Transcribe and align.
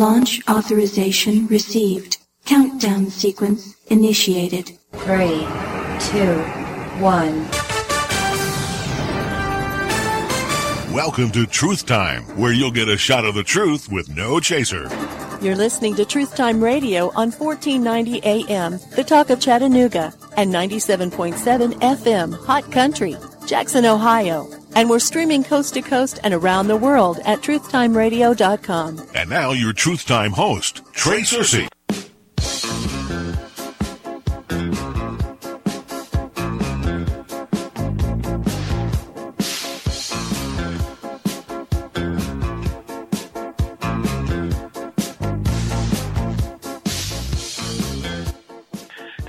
Launch 0.00 0.40
authorization 0.48 1.46
received. 1.48 2.16
Countdown 2.46 3.10
sequence 3.10 3.76
initiated. 3.88 4.78
Three, 4.92 5.46
two, 6.08 6.40
one. 7.04 7.46
Welcome 10.94 11.30
to 11.32 11.44
Truth 11.44 11.84
Time, 11.84 12.22
where 12.38 12.54
you'll 12.54 12.70
get 12.70 12.88
a 12.88 12.96
shot 12.96 13.26
of 13.26 13.34
the 13.34 13.42
truth 13.42 13.92
with 13.92 14.08
no 14.16 14.40
chaser. 14.40 14.88
You're 15.42 15.54
listening 15.54 15.94
to 15.96 16.06
Truth 16.06 16.34
Time 16.34 16.64
Radio 16.64 17.08
on 17.08 17.30
1490 17.30 18.22
AM, 18.24 18.80
The 18.96 19.04
Talk 19.04 19.28
of 19.28 19.38
Chattanooga, 19.38 20.14
and 20.34 20.50
97.7 20.50 21.74
FM, 21.74 22.46
Hot 22.46 22.72
Country, 22.72 23.18
Jackson, 23.46 23.84
Ohio. 23.84 24.48
And 24.74 24.88
we're 24.88 24.98
streaming 24.98 25.44
coast 25.44 25.74
to 25.74 25.82
coast 25.82 26.20
and 26.22 26.32
around 26.32 26.68
the 26.68 26.76
world 26.76 27.18
at 27.24 27.40
truthtimeradio.com. 27.40 29.06
And 29.14 29.30
now 29.30 29.52
your 29.52 29.72
Truth 29.72 30.06
Time 30.06 30.32
host, 30.32 30.82
Trey 30.92 31.20
Cersei. 31.20 31.68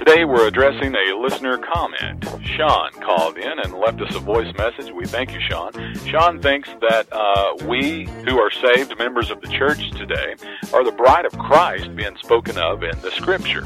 Today 0.06 0.26
we're 0.26 0.48
addressing 0.48 0.96
a 0.96 1.16
listener 1.16 1.60
comment. 1.60 2.26
Sean 2.44 2.92
called 3.02 3.38
in 3.38 3.60
and 3.60 3.76
left 3.76 4.02
us 4.02 4.16
a 4.16 4.20
voice 4.20 4.52
message. 4.58 4.92
We 4.92 5.06
thank 5.06 5.32
you, 5.32 5.40
Sean. 5.48 5.74
Sean 6.08 6.42
thinks 6.42 6.68
that 6.90 7.06
uh, 7.12 7.68
we 7.68 8.06
who 8.26 8.40
are 8.40 8.50
saved 8.50 8.98
members 8.98 9.30
of 9.30 9.42
the 9.42 9.48
church 9.50 9.92
today 9.92 10.34
are 10.74 10.84
the 10.84 10.92
bride 10.92 11.26
of 11.26 11.38
Christ 11.38 11.96
being 11.96 12.18
spoken 12.18 12.58
of 12.58 12.82
in 12.82 13.00
the 13.02 13.12
scripture. 13.12 13.64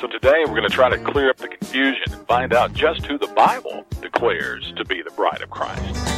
So 0.00 0.06
today 0.06 0.44
we're 0.46 0.56
going 0.56 0.62
to 0.62 0.74
try 0.74 0.88
to 0.88 0.96
clear 0.96 1.28
up 1.28 1.36
the 1.36 1.48
confusion 1.48 2.14
and 2.14 2.26
find 2.26 2.54
out 2.54 2.72
just 2.72 3.04
who 3.04 3.18
the 3.18 3.26
Bible 3.36 3.84
declares 4.00 4.72
to 4.76 4.84
be 4.86 5.02
the 5.02 5.10
bride 5.10 5.42
of 5.42 5.50
Christ. 5.50 6.13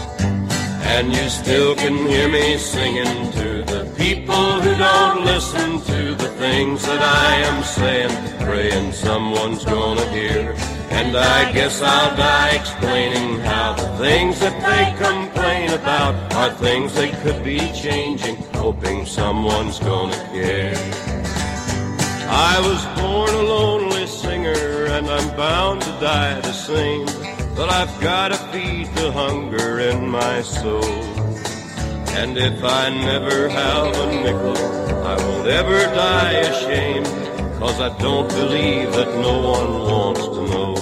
And 0.94 1.12
you 1.12 1.28
still 1.28 1.74
can 1.74 1.96
hear 2.06 2.28
me 2.28 2.56
singing 2.56 3.30
to 3.32 3.62
the 3.72 3.92
people 3.96 4.60
who 4.60 4.72
don't 4.78 5.24
listen 5.24 5.80
to 5.82 6.14
the 6.14 6.28
things 6.38 6.82
that 6.86 7.02
I 7.02 7.34
am 7.48 7.62
saying, 7.62 8.14
praying 8.40 8.92
someone's 8.92 9.64
gonna 9.64 10.08
hear. 10.10 10.54
And 10.90 11.16
I 11.16 11.52
guess 11.52 11.82
I'll 11.82 12.16
die 12.16 12.50
explaining 12.50 13.40
how 13.40 13.74
the 13.74 13.88
things 13.98 14.40
that 14.40 14.56
they 14.68 14.84
complain 15.04 15.70
about 15.70 16.14
are 16.34 16.50
things 16.54 16.94
they 16.94 17.10
could 17.22 17.44
be 17.44 17.58
changing, 17.72 18.36
hoping 18.54 19.04
someone's 19.04 19.78
gonna 19.78 20.16
care. 20.32 20.74
I 22.28 22.60
was 22.60 22.80
born 22.98 23.30
a 23.34 23.42
lonely 23.42 24.06
singer 24.06 24.86
and 24.86 25.06
I'm 25.08 25.36
bound 25.36 25.82
to 25.82 25.90
die 26.00 26.40
the 26.40 26.52
same. 26.52 27.25
But 27.56 27.70
I've 27.70 28.00
gotta 28.02 28.36
feed 28.52 28.86
the 28.88 29.10
hunger 29.12 29.80
in 29.80 30.08
my 30.10 30.42
soul. 30.42 30.84
And 32.20 32.36
if 32.36 32.62
I 32.62 32.90
never 32.90 33.48
have 33.48 33.96
a 33.96 34.06
nickel, 34.22 34.58
I 35.06 35.16
won't 35.16 35.48
ever 35.48 35.78
die 35.94 36.32
ashamed. 36.32 37.06
Cause 37.58 37.80
I 37.80 37.96
don't 37.98 38.28
believe 38.28 38.92
that 38.92 39.08
no 39.14 39.40
one 39.40 39.70
wants 39.90 40.20
to 40.20 40.42
know. 40.52 40.76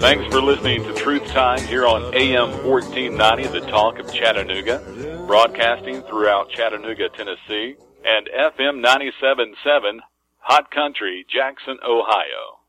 Thanks 0.00 0.34
for 0.34 0.40
listening 0.40 0.82
to 0.84 0.94
Truth 0.94 1.21
Time 1.32 1.66
here 1.66 1.86
on 1.86 2.14
AM 2.14 2.62
1490, 2.62 3.58
the 3.58 3.66
talk 3.70 3.98
of 3.98 4.12
Chattanooga, 4.12 5.24
broadcasting 5.26 6.02
throughout 6.02 6.50
Chattanooga, 6.50 7.08
Tennessee, 7.08 7.74
and 8.04 8.28
FM 8.28 8.84
97.7, 8.84 10.00
Hot 10.40 10.70
Country, 10.70 11.24
Jackson, 11.32 11.78
Ohio. 11.82 12.60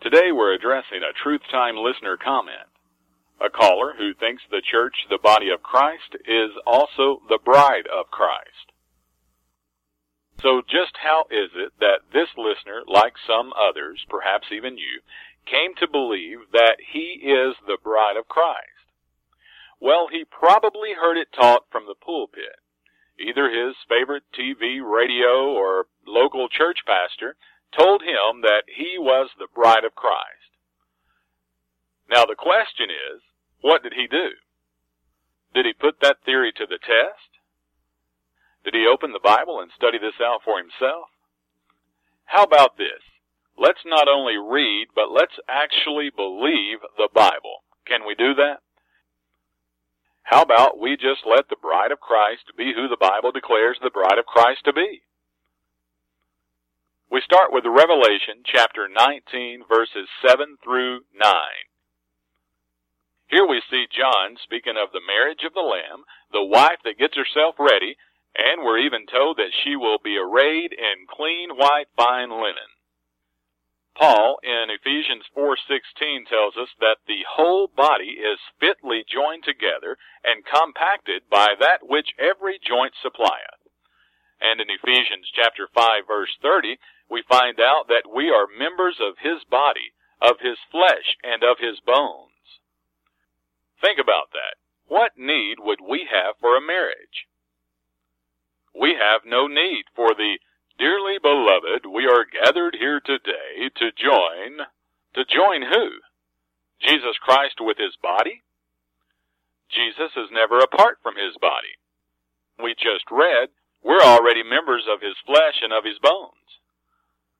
Today 0.00 0.30
we're 0.30 0.54
addressing 0.54 1.02
a 1.02 1.12
Truth 1.24 1.40
Time 1.50 1.74
listener 1.76 2.16
comment. 2.16 2.70
A 3.44 3.50
caller 3.50 3.94
who 3.98 4.14
thinks 4.14 4.44
the 4.48 4.62
church, 4.62 4.94
the 5.10 5.18
body 5.18 5.50
of 5.50 5.64
Christ, 5.64 6.14
is 6.24 6.50
also 6.64 7.20
the 7.28 7.40
bride 7.44 7.88
of 7.92 8.12
Christ. 8.12 8.70
So 10.40 10.62
just 10.70 10.94
how 11.02 11.24
is 11.32 11.50
it 11.56 11.72
that 11.80 12.06
this 12.12 12.28
like 12.86 13.14
some 13.26 13.52
others, 13.52 14.04
perhaps 14.08 14.48
even 14.52 14.76
you, 14.76 15.00
came 15.46 15.74
to 15.76 15.88
believe 15.88 16.50
that 16.52 16.76
he 16.92 17.20
is 17.22 17.56
the 17.66 17.78
bride 17.82 18.16
of 18.16 18.28
Christ? 18.28 18.68
Well, 19.80 20.06
he 20.10 20.24
probably 20.24 20.94
heard 20.94 21.18
it 21.18 21.32
taught 21.32 21.66
from 21.70 21.86
the 21.86 21.98
pulpit. 21.98 22.62
Either 23.18 23.50
his 23.50 23.74
favorite 23.88 24.24
TV, 24.32 24.78
radio, 24.80 25.50
or 25.50 25.86
local 26.06 26.48
church 26.48 26.78
pastor 26.86 27.36
told 27.76 28.02
him 28.02 28.42
that 28.42 28.64
he 28.66 28.96
was 28.98 29.30
the 29.38 29.48
bride 29.54 29.84
of 29.84 29.94
Christ. 29.94 30.54
Now 32.08 32.24
the 32.24 32.36
question 32.36 32.90
is, 32.90 33.22
what 33.60 33.82
did 33.82 33.94
he 33.94 34.06
do? 34.06 34.30
Did 35.54 35.66
he 35.66 35.72
put 35.72 36.00
that 36.00 36.24
theory 36.24 36.52
to 36.56 36.66
the 36.66 36.78
test? 36.78 37.32
Did 38.64 38.74
he 38.74 38.86
open 38.86 39.12
the 39.12 39.22
Bible 39.22 39.60
and 39.60 39.70
study 39.76 39.98
this 39.98 40.20
out 40.20 40.40
for 40.44 40.58
himself? 40.58 41.11
How 42.32 42.44
about 42.44 42.78
this? 42.78 43.04
Let's 43.60 43.84
not 43.84 44.08
only 44.08 44.38
read, 44.40 44.88
but 44.96 45.12
let's 45.12 45.36
actually 45.50 46.08
believe 46.08 46.78
the 46.96 47.10
Bible. 47.12 47.60
Can 47.84 48.06
we 48.08 48.14
do 48.14 48.32
that? 48.32 48.64
How 50.22 50.40
about 50.40 50.80
we 50.80 50.96
just 50.96 51.28
let 51.28 51.50
the 51.50 51.60
bride 51.60 51.92
of 51.92 52.00
Christ 52.00 52.56
be 52.56 52.72
who 52.72 52.88
the 52.88 52.96
Bible 52.96 53.32
declares 53.32 53.76
the 53.82 53.92
bride 53.92 54.16
of 54.16 54.24
Christ 54.24 54.64
to 54.64 54.72
be? 54.72 55.02
We 57.10 57.20
start 57.20 57.52
with 57.52 57.68
Revelation 57.68 58.40
chapter 58.48 58.88
19 58.88 59.68
verses 59.68 60.08
7 60.26 60.56
through 60.64 61.04
9. 61.12 61.34
Here 63.28 63.46
we 63.46 63.60
see 63.68 63.84
John 63.92 64.40
speaking 64.42 64.80
of 64.80 64.88
the 64.96 65.04
marriage 65.04 65.44
of 65.44 65.52
the 65.52 65.60
Lamb, 65.60 66.08
the 66.32 66.48
wife 66.48 66.80
that 66.84 66.96
gets 66.96 67.12
herself 67.12 67.56
ready, 67.58 67.98
and 68.36 68.62
we're 68.64 68.78
even 68.78 69.06
told 69.06 69.36
that 69.36 69.52
she 69.62 69.76
will 69.76 69.98
be 69.98 70.16
arrayed 70.16 70.72
in 70.72 71.06
clean 71.08 71.50
white 71.56 71.88
fine 71.96 72.30
linen. 72.30 72.72
Paul 73.94 74.38
in 74.42 74.70
Ephesians 74.70 75.26
4:16 75.36 76.24
tells 76.26 76.56
us 76.56 76.72
that 76.80 77.04
the 77.06 77.24
whole 77.28 77.66
body 77.66 78.20
is 78.20 78.40
fitly 78.58 79.04
joined 79.04 79.44
together 79.44 79.98
and 80.24 80.46
compacted 80.46 81.28
by 81.28 81.54
that 81.56 81.86
which 81.86 82.14
every 82.18 82.58
joint 82.58 82.94
supplieth. 82.96 83.60
And 84.40 84.60
in 84.60 84.70
Ephesians 84.70 85.30
chapter 85.34 85.68
5 85.68 86.06
verse 86.06 86.34
30, 86.40 86.78
we 87.08 87.20
find 87.22 87.60
out 87.60 87.88
that 87.88 88.10
we 88.10 88.30
are 88.30 88.46
members 88.46 88.98
of 88.98 89.18
his 89.18 89.44
body, 89.44 89.92
of 90.22 90.40
his 90.40 90.58
flesh, 90.70 91.18
and 91.22 91.44
of 91.44 91.58
his 91.58 91.78
bones. 91.80 92.60
Think 93.82 93.98
about 93.98 94.30
that. 94.32 94.56
What 94.86 95.18
need 95.18 95.58
would 95.60 95.80
we 95.80 96.06
have 96.06 96.38
for 96.38 96.56
a 96.56 96.60
marriage? 96.60 97.26
We 98.74 98.94
have 98.94 99.22
no 99.24 99.46
need 99.46 99.84
for 99.94 100.14
the 100.14 100.38
Dearly 100.82 101.18
beloved, 101.22 101.86
we 101.86 102.06
are 102.06 102.24
gathered 102.24 102.74
here 102.74 102.98
today 102.98 103.70
to 103.76 103.92
join, 103.92 104.66
to 105.14 105.24
join 105.24 105.62
who? 105.62 106.00
Jesus 106.80 107.16
Christ 107.22 107.60
with 107.60 107.78
his 107.78 107.94
body? 108.02 108.42
Jesus 109.70 110.10
is 110.16 110.30
never 110.32 110.58
apart 110.58 110.98
from 111.02 111.14
his 111.14 111.36
body. 111.40 111.78
We 112.58 112.74
just 112.74 113.04
read, 113.12 113.50
we're 113.84 114.02
already 114.02 114.42
members 114.42 114.82
of 114.92 115.00
his 115.00 115.14
flesh 115.24 115.62
and 115.62 115.72
of 115.72 115.84
his 115.84 115.98
bones. 116.02 116.58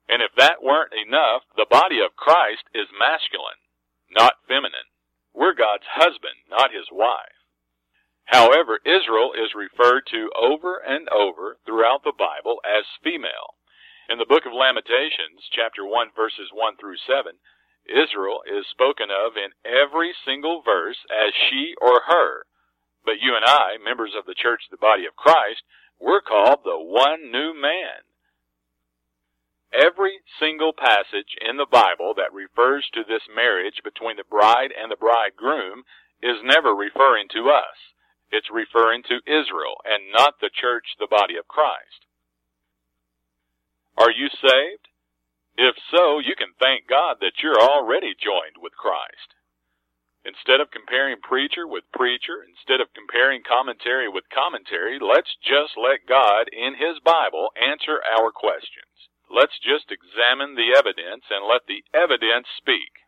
And 0.09 0.23
if 0.23 0.31
that 0.37 0.63
weren't 0.63 0.95
enough, 0.95 1.43
the 1.57 1.67
body 1.69 1.99
of 1.99 2.15
Christ 2.15 2.65
is 2.75 2.87
masculine, 2.95 3.59
not 4.11 4.39
feminine. 4.47 4.87
We're 5.35 5.55
God's 5.55 5.91
husband, 5.91 6.47
not 6.49 6.71
his 6.71 6.87
wife. 6.93 7.42
However, 8.27 8.81
Israel 8.85 9.33
is 9.33 9.55
referred 9.55 10.07
to 10.07 10.31
over 10.39 10.79
and 10.79 11.09
over 11.09 11.59
throughout 11.67 12.05
the 12.05 12.13
Bible 12.17 12.61
as 12.65 12.85
female. 13.03 13.55
In 14.09 14.19
the 14.19 14.27
book 14.27 14.47
of 14.47 14.53
Lamentations, 14.53 15.49
chapter 15.51 15.85
1, 15.85 16.11
verses 16.15 16.51
1 16.53 16.77
through 16.77 16.97
7, 16.99 17.39
Israel 17.87 18.43
is 18.47 18.67
spoken 18.69 19.11
of 19.11 19.37
in 19.37 19.53
every 19.65 20.15
single 20.25 20.63
verse 20.63 20.99
as 21.11 21.35
she 21.35 21.75
or 21.81 22.03
her. 22.07 22.47
But 23.05 23.21
you 23.21 23.35
and 23.35 23.45
I, 23.45 23.79
members 23.79 24.15
of 24.15 24.27
the 24.27 24.35
church, 24.35 24.63
the 24.71 24.77
body 24.77 25.07
of 25.07 25.17
Christ, 25.17 25.63
we're 25.99 26.21
called 26.21 26.63
the 26.65 26.79
one 26.79 27.31
new 27.31 27.55
man. 27.55 28.07
Every 29.73 30.21
single 30.39 30.73
passage 30.73 31.37
in 31.41 31.57
the 31.57 31.67
Bible 31.67 32.15
that 32.15 32.33
refers 32.33 32.89
to 32.93 33.03
this 33.05 33.23
marriage 33.35 33.83
between 33.83 34.17
the 34.17 34.25
bride 34.25 34.71
and 34.71 34.91
the 34.91 34.97
bridegroom 34.97 35.85
is 36.23 36.43
never 36.45 36.75
referring 36.75 37.29
to 37.33 37.51
us. 37.51 37.92
It's 38.33 38.49
referring 38.51 39.05
to 39.13 39.21
Israel 39.29 39.77
and 39.85 40.11
not 40.11 40.41
the 40.41 40.49
church, 40.49 40.97
the 40.99 41.07
body 41.07 41.37
of 41.37 41.47
Christ. 41.47 42.09
Are 43.99 44.11
you 44.11 44.29
saved? 44.33 44.89
If 45.57 45.77
so, 45.93 46.19
you 46.19 46.35
can 46.35 46.57
thank 46.59 46.89
God 46.89 47.21
that 47.21 47.45
you're 47.45 47.61
already 47.61 48.17
joined 48.17 48.57
with 48.57 48.73
Christ. 48.73 49.37
Instead 50.25 50.65
of 50.65 50.71
comparing 50.71 51.21
preacher 51.21 51.67
with 51.69 51.85
preacher, 51.93 52.41
instead 52.41 52.81
of 52.81 52.95
comparing 52.95 53.43
commentary 53.45 54.09
with 54.09 54.25
commentary, 54.33 54.99
let's 54.99 55.37
just 55.45 55.77
let 55.77 56.09
God 56.09 56.49
in 56.49 56.73
His 56.81 57.05
Bible 57.05 57.53
answer 57.59 58.01
our 58.17 58.33
questions. 58.33 59.13
Let's 59.29 59.59
just 59.61 59.93
examine 59.93 60.55
the 60.57 60.73
evidence 60.73 61.29
and 61.29 61.45
let 61.45 61.67
the 61.69 61.85
evidence 61.93 62.47
speak. 62.57 63.05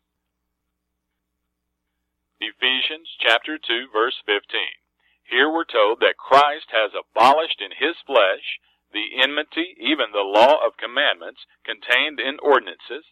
Ephesians 2.41 3.09
chapter 3.21 3.57
2 3.57 3.89
verse 3.89 4.21
15. 4.27 4.84
Here 5.31 5.51
we're 5.51 5.65
told 5.65 6.01
that 6.01 6.17
Christ 6.17 6.71
has 6.71 6.93
abolished 6.93 7.61
in 7.61 7.73
His 7.73 7.97
flesh 8.07 8.61
the 8.95 9.21
enmity, 9.21 9.75
even 9.81 10.15
the 10.15 10.23
law 10.23 10.65
of 10.65 10.79
commandments 10.79 11.43
contained 11.67 12.21
in 12.21 12.39
ordinances. 12.41 13.05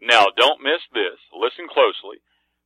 Now 0.00 0.32
don't 0.34 0.64
miss 0.64 0.80
this. 0.92 1.20
Listen 1.30 1.68
closely 1.68 2.24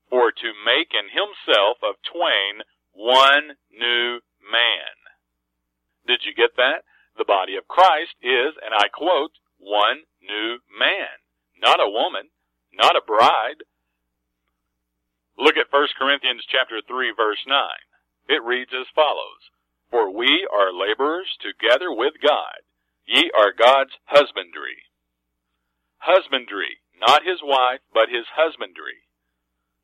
for 0.09 0.31
to 0.31 0.67
make 0.67 0.95
in 0.95 1.11
himself 1.11 1.79
of 1.83 1.99
twain 2.03 2.63
one 2.93 3.59
new 3.71 4.21
man. 4.43 4.95
Did 6.07 6.23
you 6.27 6.35
get 6.35 6.57
that? 6.57 6.83
The 7.19 7.25
body 7.25 7.57
of 7.57 7.69
Christ 7.69 8.15
is, 8.23 8.55
and 8.63 8.75
I 8.75 8.89
quote, 8.89 9.39
one 9.59 10.07
new 10.23 10.59
man. 10.71 11.23
Not 11.59 11.81
a 11.81 11.91
woman, 11.91 12.31
not 12.73 12.97
a 12.97 13.07
bride. 13.07 13.63
Look 15.39 15.57
at 15.57 15.73
1 15.73 15.89
Corinthians 15.99 16.45
chapter 16.51 16.81
3 16.87 17.15
verse 17.17 17.43
9. 17.47 17.57
It 18.31 18.47
reads 18.47 18.71
as 18.71 18.87
follows, 18.95 19.51
For 19.91 20.15
we 20.15 20.47
are 20.55 20.71
laborers 20.73 21.27
together 21.43 21.91
with 21.91 22.15
God. 22.23 22.63
Ye 23.05 23.27
are 23.35 23.51
God's 23.51 23.99
husbandry. 24.07 24.87
Husbandry, 25.99 26.79
not 26.95 27.27
his 27.27 27.43
wife, 27.43 27.83
but 27.93 28.09
his 28.09 28.31
husbandry. 28.31 29.03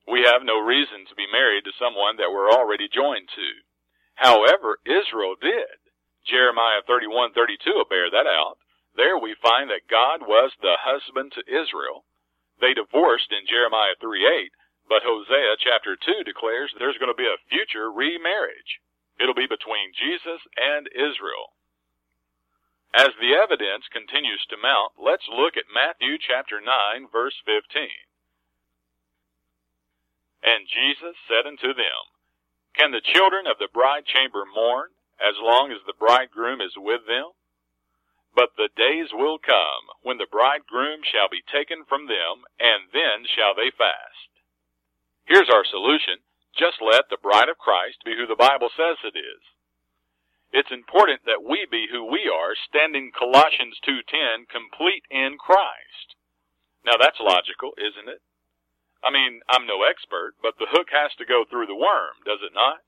We 0.06 0.22
have 0.30 0.46
no 0.46 0.62
reason 0.62 1.10
to 1.10 1.18
be 1.18 1.26
married 1.26 1.64
to 1.64 1.74
someone 1.74 2.22
that 2.22 2.30
we're 2.30 2.54
already 2.54 2.86
joined 2.86 3.26
to. 3.34 3.50
However, 4.14 4.78
Israel 4.86 5.34
did. 5.34 5.82
Jeremiah 6.24 6.82
31:32 6.86 7.74
will 7.74 7.84
bear 7.90 8.08
that 8.10 8.28
out. 8.30 8.58
There 8.94 9.18
we 9.18 9.34
find 9.34 9.70
that 9.70 9.90
God 9.90 10.22
was 10.22 10.54
the 10.62 10.78
husband 10.78 11.32
to 11.32 11.42
Israel. 11.50 12.04
They 12.60 12.74
divorced 12.74 13.32
in 13.32 13.44
Jeremiah 13.46 13.96
3:8, 14.00 14.52
but 14.88 15.02
Hosea 15.02 15.56
chapter 15.58 15.96
2 15.96 16.22
declares 16.24 16.72
there's 16.78 16.98
going 16.98 17.10
to 17.10 17.18
be 17.18 17.26
a 17.26 17.42
future 17.50 17.90
remarriage. 17.90 18.80
It'll 19.18 19.34
be 19.34 19.50
between 19.50 19.96
Jesus 19.96 20.40
and 20.56 20.86
Israel. 20.94 21.56
As 22.94 23.12
the 23.20 23.34
evidence 23.34 23.84
continues 23.92 24.44
to 24.48 24.56
mount, 24.56 24.94
let's 24.96 25.26
look 25.28 25.56
at 25.56 25.68
Matthew 25.72 26.16
chapter 26.16 26.60
9 26.60 27.08
verse 27.10 27.34
15. 27.44 27.88
And 30.46 30.68
Jesus 30.70 31.16
said 31.26 31.46
unto 31.46 31.74
them, 31.74 32.02
Can 32.76 32.92
the 32.92 33.02
children 33.02 33.46
of 33.46 33.58
the 33.58 33.72
bride 33.72 34.06
chamber 34.06 34.46
mourn, 34.46 34.94
as 35.18 35.34
long 35.40 35.72
as 35.72 35.82
the 35.84 35.98
bridegroom 35.98 36.60
is 36.60 36.76
with 36.76 37.06
them? 37.06 37.34
But 38.34 38.54
the 38.56 38.68
days 38.76 39.10
will 39.12 39.38
come, 39.38 39.90
when 40.02 40.18
the 40.18 40.30
bridegroom 40.30 41.00
shall 41.02 41.28
be 41.28 41.42
taken 41.42 41.84
from 41.88 42.06
them, 42.06 42.44
and 42.60 42.92
then 42.92 43.24
shall 43.26 43.54
they 43.56 43.72
fast. 43.72 44.35
Here's 45.26 45.50
our 45.50 45.66
solution. 45.66 46.22
Just 46.54 46.78
let 46.80 47.10
the 47.10 47.20
bride 47.20 47.50
of 47.50 47.58
Christ 47.58 47.98
be 48.06 48.14
who 48.16 48.26
the 48.26 48.38
Bible 48.38 48.70
says 48.72 48.96
it 49.02 49.18
is. 49.18 49.42
It's 50.54 50.70
important 50.70 51.26
that 51.26 51.42
we 51.42 51.66
be 51.68 51.90
who 51.90 52.06
we 52.06 52.30
are, 52.30 52.54
standing 52.70 53.10
Colossians 53.10 53.76
2.10, 53.82 54.48
complete 54.48 55.02
in 55.10 55.36
Christ. 55.36 56.14
Now 56.86 56.94
that's 56.96 57.18
logical, 57.18 57.74
isn't 57.76 58.08
it? 58.08 58.22
I 59.02 59.10
mean, 59.10 59.42
I'm 59.50 59.66
no 59.66 59.82
expert, 59.82 60.38
but 60.40 60.54
the 60.58 60.70
hook 60.70 60.88
has 60.94 61.10
to 61.18 61.28
go 61.28 61.44
through 61.44 61.66
the 61.66 61.76
worm, 61.76 62.22
does 62.24 62.40
it 62.40 62.54
not? 62.54 62.86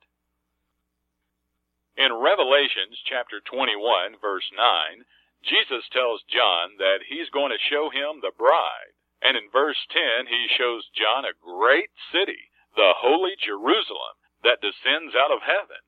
In 1.98 2.14
Revelations 2.14 3.02
chapter 3.10 3.42
21 3.42 4.22
verse 4.22 4.46
9, 4.54 5.02
Jesus 5.42 5.86
tells 5.90 6.22
John 6.30 6.78
that 6.78 7.02
he's 7.10 7.30
going 7.34 7.50
to 7.50 7.68
show 7.70 7.90
him 7.90 8.22
the 8.22 8.34
bride. 8.34 8.94
And 9.22 9.36
in 9.36 9.50
verse 9.50 9.78
10, 9.90 10.26
he 10.26 10.46
shows 10.56 10.88
John 10.94 11.24
a 11.24 11.34
great 11.34 11.90
city, 12.12 12.50
the 12.76 12.94
holy 12.96 13.34
Jerusalem, 13.38 14.14
that 14.44 14.62
descends 14.62 15.14
out 15.14 15.34
of 15.34 15.42
heaven. 15.42 15.82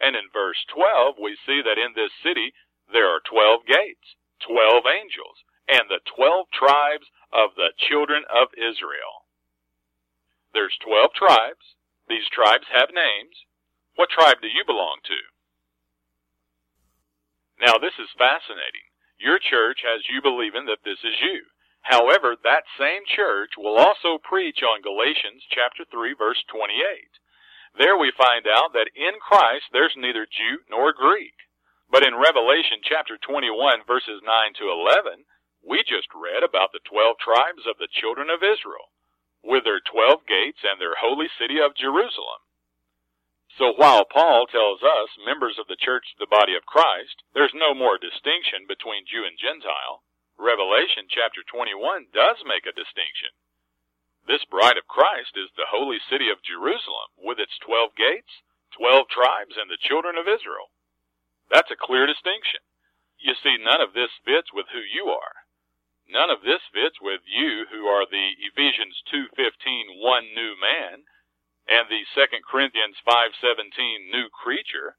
And 0.00 0.16
in 0.16 0.26
verse 0.32 0.58
12, 0.74 1.16
we 1.22 1.38
see 1.46 1.62
that 1.62 1.78
in 1.78 1.94
this 1.94 2.10
city 2.22 2.52
there 2.90 3.08
are 3.08 3.22
12 3.30 3.66
gates, 3.66 4.18
12 4.42 4.84
angels, 4.90 5.38
and 5.68 5.88
the 5.88 6.02
12 6.16 6.50
tribes 6.50 7.06
of 7.32 7.54
the 7.56 7.72
children 7.78 8.24
of 8.28 8.48
Israel. 8.58 9.24
There's 10.52 10.76
12 10.82 11.14
tribes. 11.14 11.78
These 12.08 12.28
tribes 12.30 12.66
have 12.70 12.90
names. 12.92 13.46
What 13.96 14.10
tribe 14.10 14.42
do 14.42 14.48
you 14.48 14.64
belong 14.66 14.98
to? 15.06 15.20
Now 17.64 17.78
this 17.78 17.94
is 17.98 18.10
fascinating. 18.18 18.90
Your 19.18 19.38
church 19.38 19.80
has 19.86 20.02
you 20.10 20.20
believing 20.20 20.66
that 20.66 20.82
this 20.84 20.98
is 21.02 21.14
you. 21.22 21.46
However, 21.84 22.36
that 22.42 22.64
same 22.78 23.04
church 23.04 23.56
will 23.56 23.76
also 23.76 24.18
preach 24.18 24.62
on 24.62 24.80
Galatians 24.80 25.44
chapter 25.50 25.84
3 25.84 26.14
verse 26.14 26.42
28. 26.48 26.72
There 27.76 27.96
we 27.96 28.10
find 28.10 28.46
out 28.46 28.72
that 28.72 28.90
in 28.96 29.20
Christ 29.20 29.68
there's 29.72 29.94
neither 29.96 30.26
Jew 30.26 30.64
nor 30.68 30.92
Greek. 30.92 31.34
But 31.90 32.02
in 32.02 32.16
Revelation 32.16 32.80
chapter 32.82 33.18
21 33.18 33.84
verses 33.86 34.22
9 34.24 34.54
to 34.58 34.70
11, 34.70 35.24
we 35.62 35.84
just 35.84 36.08
read 36.14 36.42
about 36.42 36.72
the 36.72 36.80
12 36.88 37.18
tribes 37.18 37.66
of 37.68 37.78
the 37.78 37.88
children 37.88 38.30
of 38.30 38.42
Israel 38.42 38.90
with 39.44 39.64
their 39.64 39.80
twelve 39.80 40.24
gates 40.26 40.64
and 40.64 40.80
their 40.80 40.96
holy 40.96 41.28
city 41.36 41.60
of 41.60 41.76
Jerusalem. 41.76 42.40
So 43.60 43.76
while 43.76 44.08
Paul 44.08 44.46
tells 44.48 44.82
us, 44.82 45.10
members 45.20 45.60
of 45.60 45.68
the 45.68 45.76
church, 45.76 46.16
the 46.18 46.26
body 46.26 46.56
of 46.56 46.66
Christ, 46.66 47.22
there's 47.34 47.54
no 47.54 47.74
more 47.74 48.00
distinction 48.00 48.66
between 48.66 49.06
Jew 49.06 49.22
and 49.22 49.38
Gentile, 49.38 50.02
Revelation 50.38 51.06
chapter 51.08 51.42
21 51.46 52.06
does 52.12 52.42
make 52.44 52.66
a 52.66 52.74
distinction. 52.74 53.30
This 54.26 54.44
bride 54.44 54.76
of 54.76 54.88
Christ 54.88 55.36
is 55.36 55.50
the 55.54 55.68
holy 55.68 56.00
city 56.10 56.30
of 56.30 56.42
Jerusalem 56.42 57.12
with 57.16 57.38
its 57.38 57.58
twelve 57.58 57.94
gates, 57.94 58.42
twelve 58.72 59.08
tribes, 59.08 59.56
and 59.56 59.70
the 59.70 59.76
children 59.76 60.16
of 60.16 60.26
Israel. 60.26 60.70
That's 61.50 61.70
a 61.70 61.76
clear 61.76 62.06
distinction. 62.06 62.60
You 63.18 63.34
see, 63.34 63.56
none 63.58 63.80
of 63.80 63.92
this 63.92 64.10
fits 64.24 64.52
with 64.52 64.66
who 64.72 64.80
you 64.80 65.08
are. 65.12 65.44
None 66.08 66.30
of 66.30 66.42
this 66.42 66.62
fits 66.72 67.00
with 67.00 67.22
you 67.26 67.66
who 67.70 67.86
are 67.86 68.06
the 68.06 68.34
Ephesians 68.40 69.02
2:15 69.12 70.00
one 70.00 70.34
new 70.34 70.56
man 70.56 71.04
and 71.68 71.88
the 71.88 72.04
2 72.14 72.44
Corinthians 72.44 72.98
5:17 73.00 74.10
new 74.10 74.28
creature. 74.30 74.96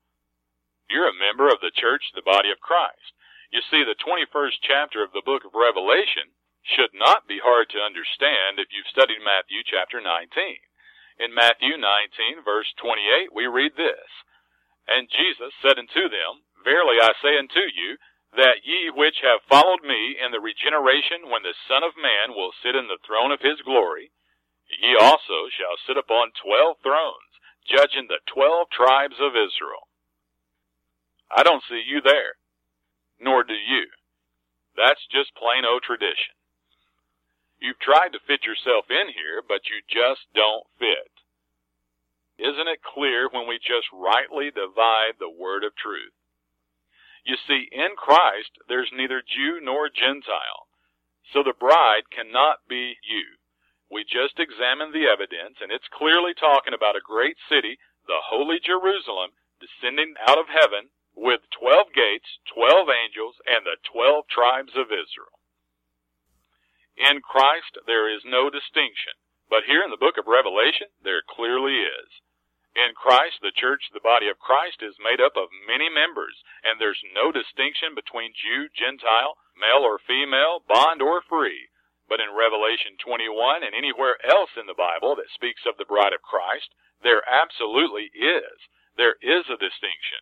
You're 0.90 1.10
a 1.10 1.14
member 1.14 1.50
of 1.50 1.62
the 1.62 1.72
church, 1.72 2.12
the 2.14 2.22
body 2.22 2.52
of 2.52 2.60
Christ. 2.60 3.14
You 3.52 3.62
see 3.70 3.84
the 3.86 3.98
21st 4.02 4.58
chapter 4.66 5.04
of 5.04 5.14
the 5.14 5.22
book 5.26 5.46
of 5.46 5.54
Revelation 5.54 6.34
should 6.66 6.94
not 6.94 7.28
be 7.28 7.38
hard 7.38 7.70
to 7.70 7.84
understand 7.84 8.58
if 8.58 8.74
you've 8.74 8.90
studied 8.90 9.22
Matthew 9.22 9.62
chapter 9.62 10.02
19. 10.02 10.58
In 11.22 11.34
Matthew 11.34 11.78
19 11.78 12.42
verse 12.44 12.68
28 12.82 13.30
we 13.34 13.46
read 13.46 13.78
this, 13.78 14.10
And 14.90 15.10
Jesus 15.10 15.54
said 15.62 15.78
unto 15.78 16.10
them, 16.10 16.42
Verily 16.66 16.98
I 16.98 17.14
say 17.22 17.38
unto 17.38 17.62
you, 17.70 17.98
that 18.36 18.66
ye 18.66 18.90
which 18.90 19.22
have 19.22 19.46
followed 19.48 19.84
me 19.86 20.18
in 20.20 20.32
the 20.34 20.42
regeneration 20.42 21.30
when 21.30 21.44
the 21.44 21.56
Son 21.70 21.84
of 21.86 21.96
Man 21.96 22.36
will 22.36 22.52
sit 22.64 22.76
in 22.76 22.88
the 22.90 23.00
throne 23.06 23.32
of 23.32 23.40
his 23.40 23.62
glory, 23.62 24.12
ye 24.82 24.98
also 24.98 25.48
shall 25.54 25.78
sit 25.86 25.96
upon 25.96 26.34
twelve 26.36 26.82
thrones, 26.82 27.32
judging 27.70 28.08
the 28.10 28.20
twelve 28.28 28.68
tribes 28.74 29.16
of 29.22 29.38
Israel. 29.38 29.88
I 31.32 31.44
don't 31.44 31.64
see 31.70 31.82
you 31.86 32.02
there, 32.02 32.36
nor 33.20 33.44
do 33.44 33.54
you. 33.54 33.88
That's 34.76 35.06
just 35.12 35.36
plain 35.36 35.66
old 35.66 35.84
tradition. 35.84 36.36
You've 37.60 37.80
tried 37.80 38.12
to 38.12 38.20
fit 38.28 38.44
yourself 38.44 38.92
in 38.92 39.08
here, 39.16 39.42
but 39.42 39.70
you 39.72 39.80
just 39.88 40.28
don't 40.36 40.68
fit. 40.78 41.12
Isn't 42.38 42.68
it 42.68 42.84
clear 42.84 43.30
when 43.32 43.48
we 43.48 43.58
just 43.58 43.88
rightly 43.94 44.52
divide 44.52 45.16
the 45.20 45.32
word 45.32 45.64
of 45.64 45.76
truth? 45.76 46.12
You 47.24 47.38
see, 47.48 47.70
in 47.72 47.96
Christ, 47.96 48.52
there's 48.68 48.92
neither 48.94 49.24
Jew 49.24 49.60
nor 49.64 49.90
Gentile. 49.90 50.68
So 51.34 51.42
the 51.42 51.58
bride 51.58 52.12
cannot 52.12 52.68
be 52.68 53.00
you. 53.02 53.40
We 53.90 54.04
just 54.04 54.38
examined 54.38 54.94
the 54.94 55.08
evidence, 55.08 55.58
and 55.62 55.72
it's 55.72 55.88
clearly 55.88 56.34
talking 56.36 56.74
about 56.74 56.96
a 56.96 57.02
great 57.02 57.38
city, 57.50 57.80
the 58.06 58.22
holy 58.22 58.60
Jerusalem, 58.60 59.32
descending 59.60 60.14
out 60.28 60.38
of 60.38 60.50
heaven 60.50 60.92
with 61.16 61.42
12 61.60 61.94
gates, 61.96 62.40
12 62.54 62.90
angels, 62.90 63.36
and 63.48 63.66
the 63.66 63.78
12 63.92 64.28
tribes 64.28 64.76
of 64.76 64.92
Israel. 64.92 65.40
In 66.96 67.22
Christ, 67.22 67.80
there 67.88 68.08
is 68.08 68.24
no 68.24 68.50
distinction, 68.50 69.14
but 69.50 69.64
here 69.66 69.84
in 69.84 69.92
the 69.92 70.00
book 70.00 70.18
of 70.18 70.28
Revelation, 70.28 70.88
there 71.04 71.24
clearly 71.24 71.84
is. 71.84 72.10
In 72.76 72.94
Christ, 72.94 73.40
the 73.42 73.56
church, 73.56 73.88
the 73.92 74.04
body 74.04 74.28
of 74.28 74.40
Christ, 74.40 74.84
is 74.84 75.00
made 75.00 75.22
up 75.22 75.38
of 75.38 75.48
many 75.66 75.88
members, 75.88 76.44
and 76.64 76.80
there's 76.80 77.02
no 77.14 77.32
distinction 77.32 77.96
between 77.96 78.34
Jew, 78.36 78.68
Gentile, 78.76 79.38
male 79.56 79.84
or 79.84 79.98
female, 80.00 80.60
bond 80.68 81.02
or 81.02 81.22
free. 81.22 81.70
But 82.08 82.20
in 82.20 82.36
Revelation 82.36 82.98
21 82.98 83.64
and 83.64 83.74
anywhere 83.74 84.20
else 84.26 84.52
in 84.58 84.68
the 84.68 84.74
Bible 84.76 85.16
that 85.16 85.30
speaks 85.34 85.66
of 85.66 85.78
the 85.78 85.86
bride 85.86 86.14
of 86.14 86.22
Christ, 86.22 86.76
there 87.02 87.24
absolutely 87.28 88.12
is. 88.14 88.60
There 88.98 89.16
is 89.22 89.50
a 89.50 89.58
distinction. 89.58 90.20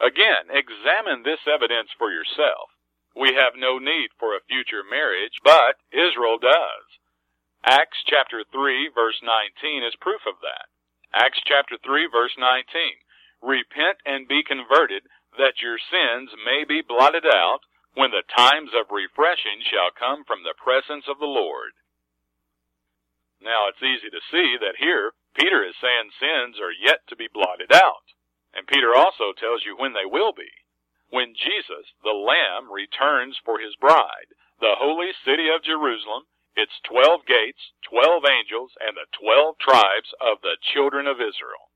Again, 0.00 0.50
examine 0.50 1.22
this 1.22 1.40
evidence 1.46 1.90
for 1.98 2.10
yourself. 2.10 2.70
We 3.14 3.34
have 3.34 3.54
no 3.54 3.78
need 3.78 4.10
for 4.18 4.34
a 4.34 4.42
future 4.48 4.82
marriage, 4.82 5.38
but 5.44 5.78
Israel 5.92 6.38
does. 6.38 6.86
Acts 7.64 8.02
chapter 8.06 8.44
3 8.52 8.90
verse 8.94 9.22
19 9.22 9.84
is 9.84 9.96
proof 9.96 10.20
of 10.26 10.40
that. 10.42 10.68
Acts 11.14 11.40
chapter 11.46 11.78
3 11.78 12.08
verse 12.10 12.34
19. 12.36 12.66
Repent 13.40 13.98
and 14.04 14.28
be 14.28 14.42
converted 14.42 15.04
that 15.38 15.62
your 15.62 15.78
sins 15.78 16.30
may 16.44 16.64
be 16.64 16.82
blotted 16.82 17.24
out 17.24 17.60
when 17.94 18.10
the 18.10 18.26
times 18.36 18.70
of 18.74 18.90
refreshing 18.90 19.62
shall 19.62 19.94
come 19.94 20.24
from 20.24 20.42
the 20.42 20.58
presence 20.58 21.06
of 21.08 21.18
the 21.18 21.30
Lord. 21.30 21.72
Now 23.40 23.68
it's 23.68 23.82
easy 23.82 24.10
to 24.10 24.20
see 24.30 24.56
that 24.58 24.76
here 24.78 25.12
Peter 25.34 25.64
is 25.64 25.74
saying 25.80 26.10
sins 26.18 26.58
are 26.60 26.72
yet 26.72 27.06
to 27.08 27.16
be 27.16 27.28
blotted 27.32 27.72
out. 27.72 28.13
And 28.54 28.66
Peter 28.66 28.94
also 28.94 29.34
tells 29.34 29.66
you 29.66 29.76
when 29.76 29.92
they 29.92 30.06
will 30.06 30.32
be. 30.32 30.50
When 31.10 31.34
Jesus, 31.34 31.86
the 32.02 32.14
Lamb, 32.14 32.70
returns 32.70 33.38
for 33.44 33.58
his 33.58 33.74
bride, 33.76 34.30
the 34.60 34.78
holy 34.78 35.10
city 35.26 35.50
of 35.50 35.62
Jerusalem, 35.62 36.24
its 36.56 36.72
twelve 36.86 37.26
gates, 37.26 37.74
twelve 37.82 38.22
angels, 38.24 38.70
and 38.78 38.94
the 38.94 39.10
twelve 39.10 39.58
tribes 39.58 40.14
of 40.22 40.38
the 40.42 40.56
children 40.74 41.06
of 41.06 41.18
Israel. 41.18 41.70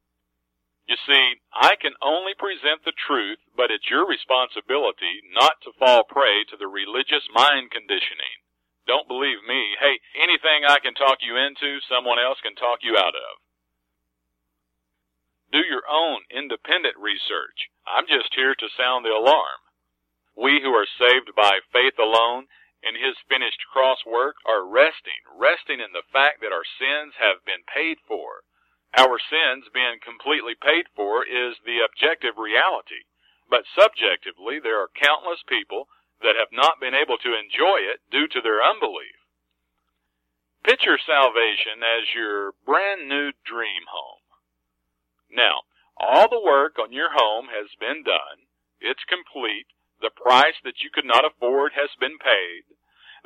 You 0.87 0.97
see, 1.05 1.43
I 1.53 1.77
can 1.77 1.93
only 2.01 2.33
present 2.39 2.81
the 2.87 2.97
truth, 2.97 3.39
but 3.55 3.71
it's 3.71 3.91
your 3.91 4.09
responsibility 4.09 5.21
not 5.35 5.61
to 5.63 5.77
fall 5.77 6.07
prey 6.09 6.49
to 6.49 6.57
the 6.57 6.71
religious 6.71 7.27
mind 7.35 7.71
conditioning. 7.71 8.41
Don't 8.87 9.11
believe 9.11 9.45
me. 9.45 9.77
Hey, 9.77 10.01
anything 10.17 10.65
I 10.65 10.81
can 10.81 10.95
talk 10.95 11.21
you 11.21 11.37
into, 11.37 11.77
someone 11.85 12.17
else 12.17 12.41
can 12.41 12.57
talk 12.57 12.81
you 12.81 12.97
out 12.97 13.13
of. 13.13 13.33
Do 15.51 15.65
your 15.65 15.89
own 15.89 16.25
independent 16.31 16.97
research. 16.99 17.73
I'm 17.87 18.07
just 18.07 18.35
here 18.35 18.55
to 18.55 18.69
sound 18.77 19.05
the 19.05 19.17
alarm. 19.17 19.65
We 20.37 20.61
who 20.61 20.75
are 20.77 20.87
saved 20.87 21.35
by 21.35 21.61
faith 21.73 21.99
alone 21.99 22.49
in 22.83 22.95
his 22.95 23.17
finished 23.29 23.65
cross 23.73 24.05
work 24.05 24.37
are 24.47 24.69
resting, 24.69 25.19
resting 25.35 25.81
in 25.81 25.93
the 25.93 26.07
fact 26.13 26.41
that 26.43 26.53
our 26.53 26.65
sins 26.79 27.15
have 27.19 27.45
been 27.45 27.65
paid 27.65 27.99
for. 28.07 28.45
Our 28.97 29.19
sins 29.19 29.69
being 29.73 29.99
completely 30.05 30.55
paid 30.55 30.87
for 30.95 31.25
is 31.25 31.57
the 31.65 31.81
objective 31.81 32.39
reality, 32.39 33.09
but 33.49 33.67
subjectively 33.75 34.61
there 34.61 34.79
are 34.81 34.89
countless 34.95 35.43
people 35.49 35.89
that 36.21 36.37
have 36.37 36.53
not 36.53 36.81
been 36.81 36.95
able 36.95 37.19
to 37.19 37.35
enjoy 37.35 37.81
it 37.89 38.01
due 38.11 38.29
to 38.29 38.41
their 38.41 38.63
unbelief. 38.63 39.17
Picture 40.63 40.99
salvation 40.99 41.83
as 41.83 42.15
your 42.15 42.53
brand 42.65 43.09
new 43.09 43.33
dream 43.45 43.89
home. 43.89 44.18
Now, 45.31 45.63
all 45.97 46.29
the 46.29 46.41
work 46.41 46.79
on 46.79 46.93
your 46.93 47.11
home 47.13 47.49
has 47.49 47.69
been 47.81 48.03
done. 48.03 48.47
It's 48.81 49.05
complete. 49.05 49.67
The 50.01 50.15
price 50.15 50.57
that 50.63 50.81
you 50.83 50.91
could 50.95 51.05
not 51.05 51.25
afford 51.27 51.73
has 51.75 51.91
been 51.99 52.19
paid. 52.19 52.65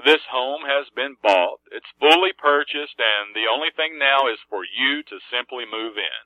This 0.05 0.25
home 0.31 0.65
has 0.65 0.89
been 0.97 1.17
bought, 1.23 1.61
it's 1.71 2.01
fully 2.01 2.33
purchased, 2.33 2.97
and 2.99 3.37
the 3.37 3.47
only 3.47 3.71
thing 3.77 3.99
now 3.99 4.27
is 4.27 4.41
for 4.49 4.65
you 4.65 5.03
to 5.05 5.21
simply 5.31 5.67
move 5.69 5.99
in. 5.99 6.23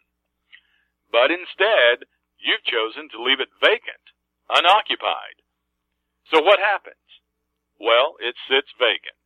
But 1.11 1.33
instead, 1.35 2.07
you've 2.39 2.63
chosen 2.63 3.09
to 3.11 3.23
leave 3.23 3.41
it 3.41 3.51
vacant, 3.61 4.15
unoccupied. 4.49 5.43
So 6.31 6.41
what 6.43 6.61
happens? 6.61 6.97
Well, 7.79 8.15
it 8.21 8.37
sits 8.49 8.71
vacant. 8.79 9.19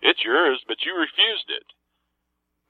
It's 0.00 0.24
yours, 0.24 0.62
but 0.66 0.84
you 0.84 0.94
refused 0.98 1.48
it. 1.48 1.66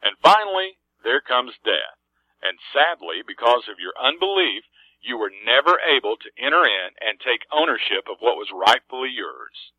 And 0.03 0.17
finally, 0.23 0.79
there 1.03 1.21
comes 1.21 1.57
death. 1.65 1.99
And 2.45 2.59
sadly, 2.73 3.25
because 3.27 3.65
of 3.73 3.81
your 3.81 3.97
unbelief, 3.97 4.65
you 5.01 5.17
were 5.17 5.33
never 5.45 5.81
able 5.81 6.17
to 6.17 6.31
enter 6.39 6.65
in 6.65 6.93
and 7.01 7.19
take 7.21 7.49
ownership 7.53 8.05
of 8.07 8.21
what 8.21 8.37
was 8.37 8.53
rightfully 8.53 9.11
yours 9.11 9.73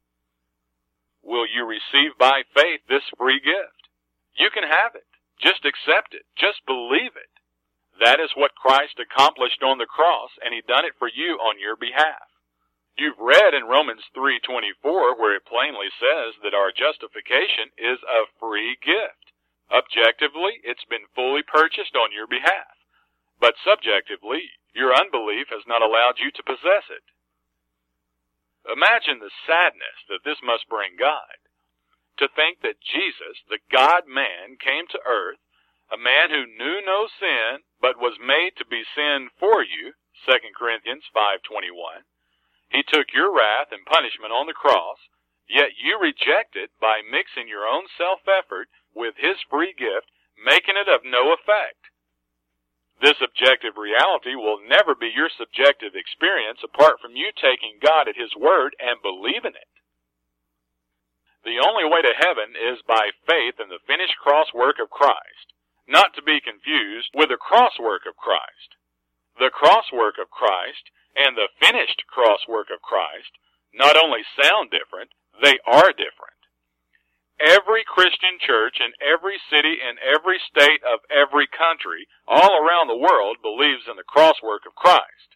will 1.25 1.45
you 1.50 1.65
receive 1.65 2.13
by 2.19 2.43
faith 2.53 2.81
this 2.88 3.03
free 3.17 3.41
gift. 3.41 3.89
You 4.38 4.50
can 4.53 4.63
have 4.63 4.93
it. 4.93 5.10
Just 5.41 5.65
accept 5.65 6.13
it. 6.13 6.24
Just 6.38 6.62
believe 6.65 7.17
it. 7.17 7.34
That 8.00 8.19
is 8.19 8.29
what 8.36 8.55
Christ 8.55 9.01
accomplished 9.01 9.63
on 9.63 9.79
the 9.79 9.89
cross, 9.89 10.29
and 10.43 10.53
he 10.53 10.62
done 10.62 10.86
it 10.86 10.93
for 11.00 11.10
you 11.10 11.41
on 11.41 11.60
your 11.60 11.75
behalf. 11.75 12.29
You've 12.98 13.19
read 13.19 13.53
in 13.53 13.65
Romans 13.65 14.03
3:24 14.13 15.15
where 15.17 15.36
it 15.36 15.45
plainly 15.45 15.89
says 16.00 16.36
that 16.43 16.53
our 16.53 16.72
justification 16.72 17.72
is 17.77 18.00
a 18.03 18.27
free 18.39 18.77
gift. 18.81 19.25
Objectively, 19.72 20.62
it's 20.63 20.86
been 20.86 21.07
fully 21.15 21.41
purchased 21.41 21.95
on 21.95 22.12
your 22.12 22.27
behalf. 22.27 22.75
But 23.39 23.55
subjectively, 23.63 24.51
your 24.74 24.93
unbelief 24.93 25.48
has 25.50 25.65
not 25.67 25.81
allowed 25.81 26.19
you 26.19 26.31
to 26.31 26.43
possess 26.43 26.88
it. 26.89 27.03
Imagine 28.65 29.19
the 29.19 29.34
sadness 29.45 29.98
that 30.10 30.24
this 30.25 30.41
must 30.41 30.69
bring 30.69 30.98
God. 30.98 31.38
To 32.17 32.27
think 32.27 32.62
that 32.62 32.81
Jesus, 32.81 33.43
the 33.50 33.60
God 33.72 34.07
man, 34.07 34.57
came 34.57 34.88
to 34.89 35.05
earth, 35.05 35.39
a 35.91 35.98
man 35.98 36.31
who 36.31 36.48
knew 36.48 36.81
no 36.81 37.07
sin, 37.19 37.62
but 37.81 38.00
was 38.00 38.17
made 38.17 38.57
to 38.57 38.65
be 38.65 38.84
sin 38.95 39.29
for 39.38 39.62
you, 39.62 39.93
2 40.25 40.31
Corinthians 40.57 41.03
5.21. 41.13 42.07
He 42.72 42.81
took 42.81 43.13
your 43.13 43.36
wrath 43.36 43.69
and 43.72 43.86
punishment 43.86 44.34
on 44.34 44.48
the 44.48 44.57
cross, 44.57 44.98
yet 45.49 45.77
you 45.77 45.99
reject 45.99 46.55
it 46.55 46.71
by 46.79 47.01
mixing 47.01 47.47
your 47.47 47.67
own 47.67 47.85
self-effort 47.97 48.69
with 48.93 49.15
his 49.17 49.37
free 49.49 49.73
gift, 49.77 50.09
making 50.37 50.75
it 50.77 50.89
of 50.89 51.01
no 51.03 51.33
effect. 51.33 51.85
This 53.01 53.19
objective 53.21 53.75
reality 53.75 54.35
will 54.35 54.59
never 54.63 54.95
be 54.95 55.11
your 55.11 55.29
subjective 55.29 55.95
experience 55.95 56.63
apart 56.63 57.01
from 57.01 57.15
you 57.15 57.31
taking 57.35 57.79
God 57.83 58.07
at 58.07 58.15
His 58.15 58.33
word 58.35 58.75
and 58.79 59.01
believing 59.01 59.51
it. 59.51 59.67
The 61.43 61.59
only 61.59 61.83
way 61.83 62.01
to 62.01 62.15
heaven 62.17 62.55
is 62.55 62.81
by 62.87 63.11
faith 63.27 63.59
in 63.59 63.67
the 63.67 63.83
finished 63.85 64.15
cross 64.17 64.53
work 64.53 64.79
of 64.79 64.89
Christ, 64.89 65.53
not 65.87 66.15
to 66.15 66.23
be 66.23 66.39
confused 66.39 67.11
with 67.13 67.29
the 67.29 67.37
cross 67.37 67.77
work 67.77 68.07
of 68.07 68.15
Christ. 68.15 68.79
The 69.37 69.51
cross 69.51 69.91
work 69.91 70.15
of 70.17 70.31
Christ 70.31 70.89
and 71.15 71.35
the 71.35 71.51
finished 71.59 72.07
cross 72.07 72.47
work 72.47 72.71
of 72.73 72.81
Christ 72.81 73.37
not 73.73 73.97
only 74.01 74.23
sound 74.41 74.71
different, 74.71 75.11
they 75.41 75.59
are 75.65 75.91
different. 75.91 76.35
Every 77.39 77.83
Christian 77.83 78.39
church 78.39 78.79
in 78.79 78.95
every 79.03 79.35
city 79.51 79.75
in 79.83 79.99
every 79.99 80.39
state 80.39 80.79
of 80.87 81.03
every 81.11 81.47
country 81.47 82.07
all 82.27 82.55
around 82.55 82.87
the 82.87 82.95
world 82.95 83.43
believes 83.43 83.87
in 83.91 83.97
the 83.99 84.07
crosswork 84.07 84.63
of 84.65 84.75
Christ. 84.75 85.35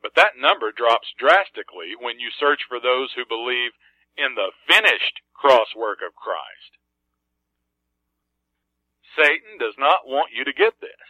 But 0.00 0.14
that 0.14 0.38
number 0.38 0.70
drops 0.70 1.10
drastically 1.18 1.94
when 1.98 2.20
you 2.20 2.30
search 2.30 2.62
for 2.68 2.78
those 2.78 3.12
who 3.14 3.26
believe 3.26 3.72
in 4.16 4.34
the 4.34 4.54
finished 4.66 5.22
crosswork 5.34 5.98
of 6.06 6.14
Christ. 6.14 6.78
Satan 9.18 9.58
does 9.58 9.74
not 9.76 10.06
want 10.06 10.32
you 10.32 10.44
to 10.44 10.52
get 10.52 10.80
this. 10.80 11.06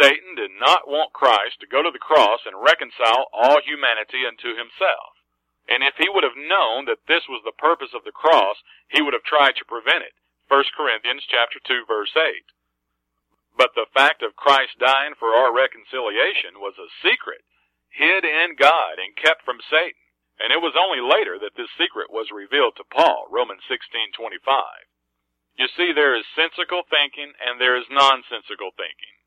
Satan 0.00 0.34
did 0.36 0.52
not 0.60 0.86
want 0.86 1.12
Christ 1.12 1.60
to 1.60 1.66
go 1.66 1.82
to 1.82 1.90
the 1.90 1.98
cross 1.98 2.46
and 2.46 2.62
reconcile 2.62 3.26
all 3.32 3.60
humanity 3.60 4.24
unto 4.26 4.54
himself. 4.54 5.17
And 5.68 5.84
if 5.84 5.94
he 6.00 6.08
would 6.08 6.24
have 6.24 6.36
known 6.36 6.88
that 6.88 7.04
this 7.06 7.28
was 7.28 7.44
the 7.44 7.52
purpose 7.52 7.92
of 7.92 8.04
the 8.04 8.16
cross, 8.16 8.56
he 8.88 9.02
would 9.02 9.12
have 9.12 9.28
tried 9.28 9.56
to 9.56 9.68
prevent 9.68 10.02
it. 10.02 10.16
1 10.48 10.64
Corinthians 10.72 11.24
chapter 11.28 11.60
2 11.60 11.84
verse 11.84 12.16
8. 12.16 12.24
But 13.56 13.74
the 13.74 13.90
fact 13.92 14.22
of 14.22 14.38
Christ 14.38 14.78
dying 14.80 15.12
for 15.18 15.34
our 15.36 15.52
reconciliation 15.52 16.56
was 16.56 16.78
a 16.78 16.88
secret, 17.04 17.44
hid 17.90 18.24
in 18.24 18.56
God 18.56 18.96
and 18.96 19.16
kept 19.16 19.44
from 19.44 19.60
Satan. 19.68 20.00
And 20.40 20.54
it 20.54 20.62
was 20.62 20.78
only 20.78 21.02
later 21.02 21.36
that 21.42 21.56
this 21.58 21.68
secret 21.76 22.08
was 22.08 22.30
revealed 22.30 22.76
to 22.76 22.84
Paul, 22.84 23.26
Romans 23.28 23.62
16:25. 23.68 24.86
You 25.58 25.66
see 25.68 25.92
there 25.92 26.14
is 26.14 26.24
sensical 26.34 26.84
thinking 26.88 27.34
and 27.44 27.60
there 27.60 27.76
is 27.76 27.90
nonsensical 27.90 28.70
thinking. 28.70 29.17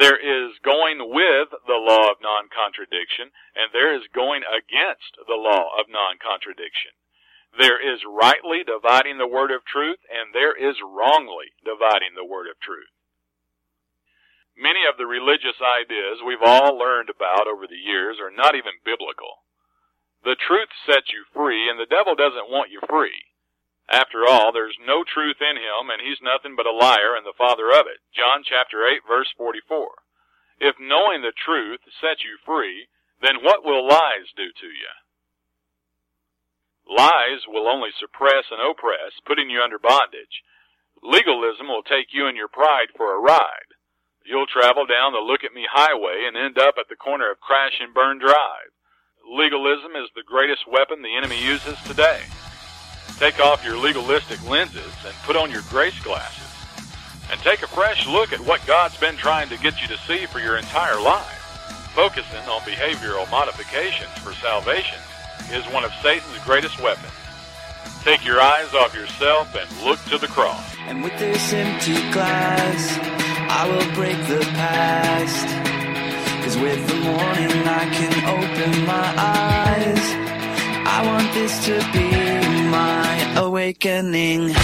There 0.00 0.16
is 0.16 0.56
going 0.64 1.12
with 1.12 1.52
the 1.68 1.76
law 1.76 2.08
of 2.08 2.24
non-contradiction, 2.24 3.36
and 3.52 3.68
there 3.68 3.92
is 3.92 4.08
going 4.16 4.40
against 4.48 5.12
the 5.28 5.36
law 5.36 5.76
of 5.76 5.92
non-contradiction. 5.92 6.96
There 7.60 7.76
is 7.76 8.00
rightly 8.08 8.64
dividing 8.64 9.18
the 9.20 9.28
word 9.28 9.52
of 9.52 9.60
truth, 9.68 10.00
and 10.08 10.32
there 10.32 10.56
is 10.56 10.80
wrongly 10.80 11.52
dividing 11.68 12.16
the 12.16 12.24
word 12.24 12.48
of 12.48 12.56
truth. 12.64 12.88
Many 14.56 14.88
of 14.88 14.96
the 14.96 15.04
religious 15.04 15.60
ideas 15.60 16.24
we've 16.24 16.40
all 16.40 16.80
learned 16.80 17.12
about 17.12 17.44
over 17.44 17.68
the 17.68 17.76
years 17.76 18.16
are 18.24 18.32
not 18.32 18.56
even 18.56 18.80
biblical. 18.80 19.44
The 20.24 20.36
truth 20.36 20.72
sets 20.88 21.12
you 21.12 21.28
free, 21.36 21.68
and 21.68 21.76
the 21.76 21.84
devil 21.84 22.16
doesn't 22.16 22.48
want 22.48 22.72
you 22.72 22.80
free. 22.88 23.29
After 23.90 24.22
all, 24.22 24.52
there's 24.54 24.78
no 24.86 25.02
truth 25.02 25.42
in 25.42 25.58
him, 25.58 25.90
and 25.90 25.98
he's 25.98 26.22
nothing 26.22 26.54
but 26.54 26.70
a 26.70 26.70
liar 26.70 27.18
and 27.18 27.26
the 27.26 27.36
father 27.36 27.74
of 27.74 27.90
it. 27.90 27.98
John 28.14 28.46
chapter 28.46 28.86
8 28.86 29.02
verse 29.02 29.34
44. 29.36 29.90
If 30.60 30.78
knowing 30.78 31.22
the 31.22 31.34
truth 31.34 31.80
sets 31.98 32.22
you 32.22 32.38
free, 32.46 32.86
then 33.20 33.42
what 33.42 33.64
will 33.64 33.82
lies 33.82 34.30
do 34.36 34.46
to 34.46 34.70
you? 34.70 34.92
Lies 36.86 37.42
will 37.48 37.66
only 37.66 37.90
suppress 37.98 38.46
and 38.50 38.62
oppress, 38.62 39.18
putting 39.26 39.50
you 39.50 39.60
under 39.60 39.78
bondage. 39.78 40.42
Legalism 41.02 41.66
will 41.66 41.82
take 41.82 42.14
you 42.14 42.26
and 42.26 42.36
your 42.36 42.48
pride 42.48 42.94
for 42.96 43.14
a 43.14 43.20
ride. 43.20 43.74
You'll 44.24 44.46
travel 44.46 44.86
down 44.86 45.12
the 45.12 45.18
look 45.18 45.42
at 45.42 45.54
me 45.54 45.66
highway 45.70 46.26
and 46.28 46.36
end 46.36 46.58
up 46.58 46.74
at 46.78 46.88
the 46.88 46.96
corner 46.96 47.30
of 47.30 47.40
Crash 47.40 47.80
and 47.80 47.94
Burn 47.94 48.18
Drive. 48.18 48.70
Legalism 49.26 49.96
is 49.96 50.10
the 50.14 50.26
greatest 50.26 50.68
weapon 50.70 51.02
the 51.02 51.16
enemy 51.16 51.42
uses 51.42 51.78
today. 51.86 52.22
Take 53.20 53.38
off 53.38 53.62
your 53.62 53.76
legalistic 53.76 54.42
lenses 54.48 54.94
and 55.04 55.14
put 55.24 55.36
on 55.36 55.50
your 55.50 55.60
grace 55.68 55.98
glasses. 56.00 56.42
And 57.30 57.38
take 57.40 57.60
a 57.62 57.66
fresh 57.66 58.06
look 58.06 58.32
at 58.32 58.40
what 58.40 58.66
God's 58.66 58.96
been 58.96 59.14
trying 59.14 59.50
to 59.50 59.58
get 59.58 59.82
you 59.82 59.88
to 59.88 59.98
see 60.08 60.24
for 60.24 60.40
your 60.40 60.56
entire 60.56 60.98
life. 60.98 61.36
Focusing 61.94 62.40
on 62.48 62.62
behavioral 62.62 63.30
modifications 63.30 64.10
for 64.24 64.32
salvation 64.32 64.96
is 65.52 65.66
one 65.66 65.84
of 65.84 65.92
Satan's 66.00 66.38
greatest 66.46 66.80
weapons. 66.80 67.12
Take 68.04 68.24
your 68.24 68.40
eyes 68.40 68.72
off 68.72 68.94
yourself 68.94 69.54
and 69.54 69.68
look 69.84 70.02
to 70.04 70.16
the 70.16 70.28
cross. 70.28 70.74
And 70.86 71.04
with 71.04 71.18
this 71.18 71.52
empty 71.52 72.00
glass, 72.12 72.98
I 73.50 73.68
will 73.68 73.94
break 73.96 74.16
the 74.28 74.46
past. 74.56 75.46
Cause 76.42 76.56
with 76.56 76.88
the 76.88 76.96
morning, 76.96 77.68
I 77.68 77.84
can 77.92 78.14
open 78.24 78.86
my 78.86 79.14
eyes. 79.18 80.30
I 80.86 81.06
want 81.06 81.34
this 81.34 81.66
to 81.66 81.78
be 81.92 82.40
my 82.70 83.09
awakening. 83.36 84.54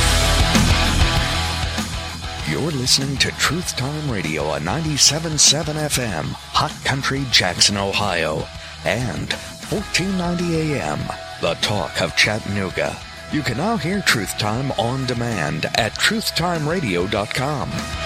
You're 2.49 2.71
listening 2.71 3.17
to 3.19 3.31
Truth 3.33 3.77
Time 3.77 4.11
Radio 4.11 4.45
on 4.45 4.63
97.7 4.63 5.75
FM, 5.75 6.25
Hot 6.53 6.73
Country, 6.85 7.25
Jackson, 7.31 7.77
Ohio, 7.77 8.47
and 8.85 9.33
1490 9.71 10.75
AM, 10.75 11.01
The 11.41 11.55
Talk 11.61 12.01
of 12.01 12.17
Chattanooga. 12.17 12.97
You 13.33 13.43
can 13.43 13.57
now 13.57 13.77
hear 13.77 14.01
Truth 14.03 14.39
Time 14.39 14.71
on 14.73 15.07
demand 15.07 15.67
at 15.77 15.93
truthtimeradio.com. 15.95 18.06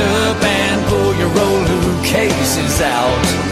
Up 0.00 0.42
and 0.42 0.86
pull 0.88 1.14
your 1.16 1.28
roller 1.28 2.04
cases 2.04 2.80
out. 2.80 3.50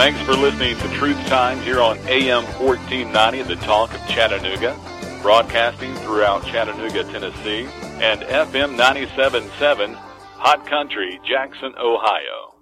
Thanks 0.00 0.18
for 0.22 0.32
listening 0.32 0.78
to 0.78 0.88
Truth 0.94 1.18
Time 1.26 1.60
here 1.60 1.82
on 1.82 1.98
AM 2.08 2.44
1490, 2.58 3.42
The 3.42 3.56
Talk 3.56 3.92
of 3.92 4.00
Chattanooga, 4.08 4.74
broadcasting 5.20 5.94
throughout 5.96 6.42
Chattanooga, 6.46 7.04
Tennessee, 7.04 7.68
and 8.00 8.22
FM 8.22 8.78
97.7, 8.78 9.98
Hot 10.40 10.66
Country, 10.66 11.20
Jackson, 11.22 11.74
Ohio. 11.78 12.56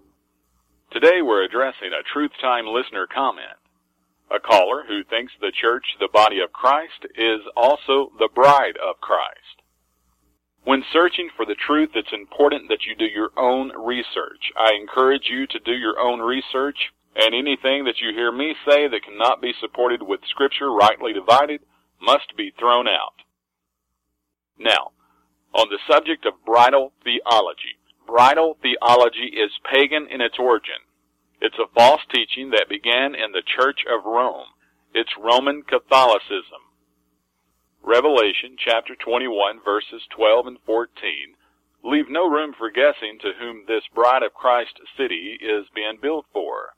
Today 0.91 1.23
we're 1.23 1.45
addressing 1.45 1.95
a 1.95 2.03
Truth 2.13 2.33
Time 2.41 2.67
listener 2.67 3.07
comment. 3.07 3.55
A 4.35 4.41
caller 4.41 4.83
who 4.89 5.05
thinks 5.05 5.33
the 5.41 5.53
church, 5.55 5.87
the 6.01 6.09
body 6.13 6.41
of 6.41 6.53
Christ, 6.53 7.07
is 7.15 7.39
also 7.57 8.11
the 8.19 8.29
bride 8.35 8.75
of 8.83 9.01
Christ. 9.01 9.63
When 10.65 10.83
searching 10.93 11.31
for 11.37 11.47
the 11.47 11.55
truth, 11.55 11.91
it's 11.95 12.13
important 12.13 12.69
that 12.69 12.83
you 12.83 12.97
do 12.97 13.05
your 13.05 13.31
own 13.39 13.71
research. 13.79 14.51
I 14.59 14.73
encourage 14.75 15.31
you 15.31 15.47
to 15.47 15.61
do 15.61 15.73
your 15.73 16.01
own 16.01 16.19
research, 16.19 16.91
and 17.15 17.33
anything 17.33 17.85
that 17.85 18.03
you 18.03 18.11
hear 18.13 18.33
me 18.33 18.57
say 18.67 18.89
that 18.89 19.05
cannot 19.07 19.41
be 19.41 19.55
supported 19.61 20.03
with 20.03 20.19
scripture 20.29 20.73
rightly 20.73 21.13
divided 21.13 21.61
must 22.03 22.37
be 22.37 22.53
thrown 22.59 22.89
out. 22.89 23.23
Now, 24.59 24.91
on 25.55 25.69
the 25.71 25.79
subject 25.91 26.27
of 26.27 26.45
bridal 26.45 26.93
theology. 27.03 27.79
Bridal 28.07 28.57
theology 28.63 29.33
is 29.37 29.51
pagan 29.71 30.07
in 30.11 30.21
its 30.21 30.39
origin. 30.39 30.81
It's 31.41 31.59
a 31.59 31.73
false 31.75 32.03
teaching 32.13 32.51
that 32.51 32.69
began 32.69 33.15
in 33.15 33.33
the 33.33 33.43
Church 33.47 33.81
of 33.89 34.05
Rome. 34.05 34.49
It's 34.95 35.11
Roman 35.19 35.63
Catholicism. 35.63 36.69
Revelation 37.83 38.57
chapter 38.59 38.95
21 38.95 39.61
verses 39.65 40.03
12 40.11 40.47
and 40.47 40.59
14 40.67 41.37
leave 41.85 42.11
no 42.11 42.29
room 42.29 42.53
for 42.57 42.71
guessing 42.71 43.19
to 43.21 43.33
whom 43.39 43.65
this 43.67 43.85
bride 43.95 44.23
of 44.23 44.35
Christ 44.35 44.81
city 44.97 45.39
is 45.41 45.67
being 45.75 45.99
built 46.01 46.27
for. 46.33 46.75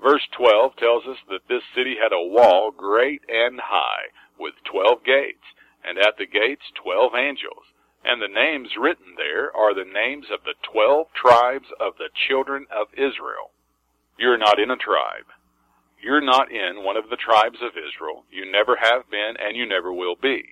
Verse 0.00 0.26
12 0.36 0.76
tells 0.76 1.04
us 1.06 1.18
that 1.28 1.48
this 1.48 1.62
city 1.74 1.96
had 2.00 2.12
a 2.12 2.28
wall 2.28 2.70
great 2.70 3.22
and 3.28 3.60
high 3.60 4.12
with 4.38 4.54
12 4.70 5.04
gates, 5.04 5.44
and 5.82 5.98
at 5.98 6.16
the 6.16 6.26
gates 6.26 6.64
12 6.82 7.14
angels. 7.14 7.73
And 8.04 8.20
the 8.20 8.28
names 8.28 8.76
written 8.78 9.14
there 9.16 9.54
are 9.56 9.74
the 9.74 9.88
names 9.88 10.26
of 10.30 10.44
the 10.44 10.54
12 10.70 11.06
tribes 11.14 11.68
of 11.80 11.96
the 11.96 12.10
children 12.28 12.66
of 12.70 12.88
Israel. 12.92 13.50
You're 14.18 14.38
not 14.38 14.60
in 14.60 14.70
a 14.70 14.76
tribe. 14.76 15.26
You're 16.02 16.20
not 16.20 16.52
in 16.52 16.84
one 16.84 16.98
of 16.98 17.08
the 17.08 17.16
tribes 17.16 17.62
of 17.62 17.72
Israel. 17.80 18.24
You 18.30 18.50
never 18.50 18.76
have 18.76 19.10
been 19.10 19.36
and 19.40 19.56
you 19.56 19.66
never 19.66 19.92
will 19.92 20.16
be. 20.20 20.44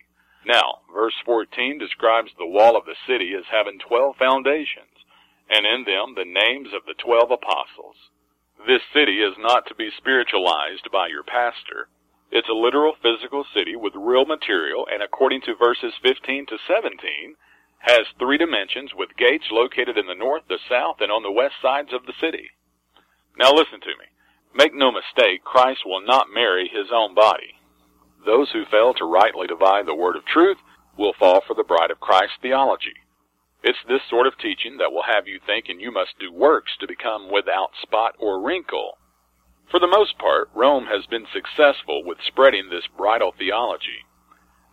Now, 0.46 0.80
verse 0.92 1.14
14 1.24 1.78
describes 1.78 2.32
the 2.38 2.46
wall 2.46 2.76
of 2.76 2.86
the 2.86 2.96
city 3.06 3.34
as 3.36 3.44
having 3.52 3.78
12 3.78 4.16
foundations, 4.16 5.04
and 5.48 5.66
in 5.66 5.84
them 5.84 6.14
the 6.16 6.24
names 6.24 6.72
of 6.74 6.86
the 6.86 6.94
12 6.94 7.30
apostles. 7.30 7.96
This 8.66 8.82
city 8.92 9.22
is 9.22 9.34
not 9.38 9.66
to 9.66 9.74
be 9.74 9.90
spiritualized 9.96 10.90
by 10.90 11.08
your 11.08 11.22
pastor. 11.22 11.88
It's 12.32 12.48
a 12.48 12.56
literal 12.56 12.94
physical 13.02 13.44
city 13.54 13.76
with 13.76 13.92
real 13.94 14.24
material 14.24 14.86
and 14.90 15.02
according 15.02 15.42
to 15.42 15.54
verses 15.54 15.92
15 16.02 16.46
to 16.46 16.56
17 16.66 17.36
has 17.80 18.06
three 18.18 18.38
dimensions 18.38 18.92
with 18.96 19.18
gates 19.18 19.44
located 19.52 19.98
in 19.98 20.06
the 20.06 20.14
north, 20.14 20.42
the 20.48 20.58
south, 20.66 20.96
and 21.00 21.12
on 21.12 21.22
the 21.22 21.30
west 21.30 21.56
sides 21.60 21.92
of 21.92 22.06
the 22.06 22.16
city. 22.18 22.48
Now 23.36 23.52
listen 23.52 23.80
to 23.80 23.98
me. 24.00 24.08
Make 24.54 24.72
no 24.72 24.90
mistake, 24.90 25.44
Christ 25.44 25.80
will 25.84 26.00
not 26.00 26.32
marry 26.32 26.68
his 26.72 26.88
own 26.90 27.14
body. 27.14 27.60
Those 28.24 28.50
who 28.52 28.64
fail 28.64 28.94
to 28.94 29.04
rightly 29.04 29.46
divide 29.46 29.84
the 29.84 29.94
word 29.94 30.16
of 30.16 30.24
truth 30.24 30.58
will 30.96 31.12
fall 31.12 31.42
for 31.46 31.52
the 31.54 31.64
bride 31.68 31.90
of 31.90 32.00
Christ 32.00 32.40
theology. 32.40 32.96
It's 33.62 33.84
this 33.86 34.02
sort 34.08 34.26
of 34.26 34.38
teaching 34.38 34.78
that 34.78 34.90
will 34.90 35.04
have 35.04 35.28
you 35.28 35.38
thinking 35.44 35.80
you 35.80 35.92
must 35.92 36.18
do 36.18 36.32
works 36.32 36.72
to 36.80 36.86
become 36.86 37.30
without 37.30 37.70
spot 37.82 38.14
or 38.18 38.40
wrinkle. 38.40 38.96
For 39.70 39.80
the 39.80 39.86
most 39.86 40.18
part, 40.18 40.50
Rome 40.54 40.86
has 40.86 41.06
been 41.06 41.26
successful 41.32 42.04
with 42.04 42.18
spreading 42.26 42.68
this 42.68 42.86
bridal 42.96 43.32
theology. 43.32 44.04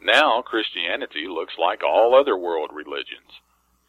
Now 0.02 0.42
Christianity 0.42 1.28
looks 1.28 1.54
like 1.58 1.84
all 1.84 2.16
other 2.16 2.38
world 2.38 2.72
religions. 2.74 3.40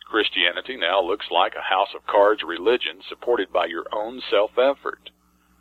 Christianity 0.04 0.76
now 0.76 1.00
looks 1.00 1.30
like 1.30 1.54
a 1.54 1.62
house 1.62 1.94
of 1.94 2.06
cards 2.06 2.42
religion 2.42 3.00
supported 3.08 3.52
by 3.52 3.66
your 3.66 3.86
own 3.92 4.20
self-effort. 4.28 5.10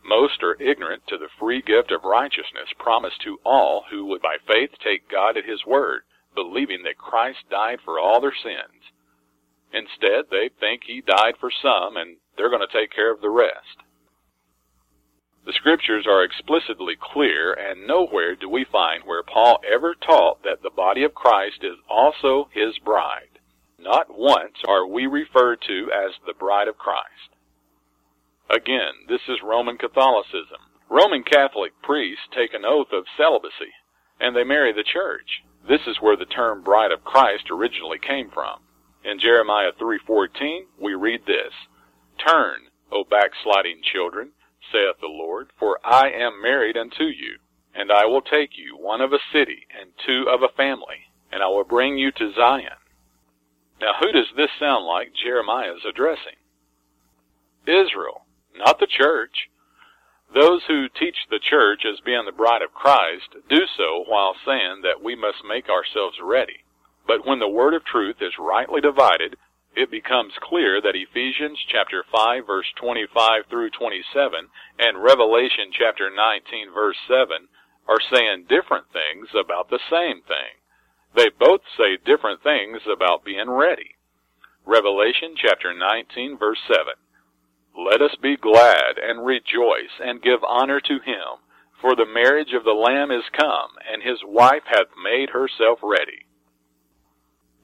Most 0.03 0.41
are 0.41 0.59
ignorant 0.59 1.05
to 1.07 1.17
the 1.17 1.29
free 1.39 1.61
gift 1.61 1.91
of 1.91 2.03
righteousness 2.03 2.73
promised 2.79 3.21
to 3.21 3.39
all 3.45 3.85
who 3.91 4.05
would 4.05 4.23
by 4.23 4.37
faith 4.47 4.71
take 4.83 5.07
God 5.09 5.37
at 5.37 5.45
His 5.45 5.65
word, 5.65 6.01
believing 6.33 6.81
that 6.83 6.97
Christ 6.97 7.49
died 7.49 7.79
for 7.85 7.99
all 7.99 8.19
their 8.19 8.33
sins. 8.33 8.89
Instead, 9.71 10.25
they 10.31 10.49
think 10.59 10.83
He 10.85 11.01
died 11.01 11.35
for 11.39 11.51
some 11.51 11.95
and 11.95 12.17
they're 12.35 12.49
going 12.49 12.65
to 12.67 12.73
take 12.73 12.91
care 12.91 13.11
of 13.13 13.21
the 13.21 13.29
rest. 13.29 13.83
The 15.49 15.53
scriptures 15.53 16.05
are 16.05 16.23
explicitly 16.23 16.95
clear, 16.95 17.53
and 17.53 17.87
nowhere 17.87 18.35
do 18.35 18.47
we 18.47 18.65
find 18.65 19.03
where 19.03 19.23
Paul 19.23 19.59
ever 19.67 19.95
taught 19.95 20.43
that 20.43 20.61
the 20.61 20.69
body 20.69 21.03
of 21.03 21.15
Christ 21.15 21.63
is 21.63 21.77
also 21.89 22.49
his 22.53 22.77
bride. 22.77 23.39
Not 23.79 24.15
once 24.15 24.57
are 24.67 24.85
we 24.85 25.07
referred 25.07 25.59
to 25.63 25.91
as 25.91 26.11
the 26.27 26.35
bride 26.35 26.67
of 26.67 26.77
Christ. 26.77 27.33
Again, 28.47 28.93
this 29.07 29.21
is 29.27 29.41
Roman 29.43 29.79
Catholicism. 29.79 30.61
Roman 30.87 31.23
Catholic 31.23 31.71
priests 31.81 32.27
take 32.31 32.53
an 32.53 32.63
oath 32.63 32.93
of 32.93 33.05
celibacy, 33.17 33.73
and 34.19 34.35
they 34.35 34.43
marry 34.43 34.71
the 34.71 34.83
church. 34.83 35.41
This 35.67 35.81
is 35.87 35.99
where 35.99 36.15
the 36.15 36.25
term 36.25 36.61
bride 36.61 36.91
of 36.91 37.03
Christ 37.03 37.49
originally 37.49 37.97
came 37.97 38.29
from. 38.29 38.59
In 39.03 39.17
Jeremiah 39.17 39.71
3:14, 39.71 40.67
we 40.77 40.93
read 40.93 41.25
this: 41.25 41.53
"Turn, 42.19 42.69
O 42.91 43.03
backsliding 43.03 43.81
children, 43.81 44.33
saith 44.71 44.99
the 44.99 45.07
Lord, 45.07 45.51
for 45.57 45.79
I 45.83 46.09
am 46.09 46.41
married 46.41 46.77
unto 46.77 47.05
you, 47.05 47.39
and 47.73 47.91
I 47.91 48.05
will 48.05 48.21
take 48.21 48.57
you, 48.57 48.77
one 48.77 49.01
of 49.01 49.13
a 49.13 49.19
city, 49.31 49.67
and 49.69 49.91
two 50.05 50.29
of 50.29 50.43
a 50.43 50.49
family, 50.49 51.07
and 51.31 51.43
I 51.43 51.47
will 51.47 51.63
bring 51.63 51.97
you 51.97 52.11
to 52.11 52.33
Zion." 52.33 52.77
Now 53.79 53.93
who 53.93 54.11
does 54.11 54.31
this 54.35 54.51
sound 54.53 54.85
like 54.85 55.13
Jeremiah 55.13 55.73
is 55.73 55.85
addressing? 55.85 56.35
Israel 57.65 58.25
not 58.59 58.79
the 58.79 58.87
church. 58.87 59.49
Those 60.33 60.63
who 60.67 60.89
teach 60.89 61.17
the 61.29 61.39
church 61.39 61.85
as 61.85 61.99
being 62.01 62.25
the 62.25 62.31
bride 62.31 62.61
of 62.61 62.73
Christ 62.73 63.35
do 63.47 63.65
so 63.77 64.03
while 64.07 64.35
saying 64.45 64.81
that 64.83 65.01
we 65.01 65.15
must 65.15 65.43
make 65.43 65.69
ourselves 65.69 66.19
ready. 66.21 66.63
But 67.07 67.25
when 67.25 67.39
the 67.39 67.47
word 67.47 67.73
of 67.73 67.83
truth 67.83 68.21
is 68.21 68.37
rightly 68.37 68.81
divided, 68.81 69.37
it 69.75 69.91
becomes 69.91 70.33
clear 70.41 70.81
that 70.81 70.95
Ephesians 70.95 71.59
chapter 71.67 72.03
5 72.11 72.47
verse 72.47 72.67
25 72.75 73.43
through 73.49 73.69
27 73.71 74.49
and 74.79 75.03
Revelation 75.03 75.71
chapter 75.71 76.09
19 76.09 76.73
verse 76.73 76.97
7 77.07 77.47
are 77.87 78.01
saying 78.13 78.45
different 78.49 78.85
things 78.91 79.29
about 79.33 79.69
the 79.69 79.79
same 79.89 80.21
thing. 80.23 80.61
They 81.15 81.29
both 81.29 81.61
say 81.77 81.97
different 81.97 82.43
things 82.43 82.81
about 82.85 83.25
being 83.25 83.49
ready. 83.49 83.95
Revelation 84.65 85.35
chapter 85.35 85.73
19 85.73 86.37
verse 86.37 86.59
7 86.67 86.93
let 87.77 88.01
us 88.01 88.15
be 88.21 88.35
glad 88.35 88.97
and 88.97 89.25
rejoice 89.25 89.99
and 89.99 90.21
give 90.21 90.43
honor 90.43 90.81
to 90.81 90.99
him, 90.99 91.37
for 91.79 91.95
the 91.95 92.05
marriage 92.05 92.53
of 92.53 92.63
the 92.63 92.73
Lamb 92.73 93.09
is 93.11 93.29
come, 93.31 93.77
and 93.89 94.03
his 94.03 94.23
wife 94.23 94.63
hath 94.65 94.87
made 95.01 95.29
herself 95.29 95.79
ready. 95.81 96.25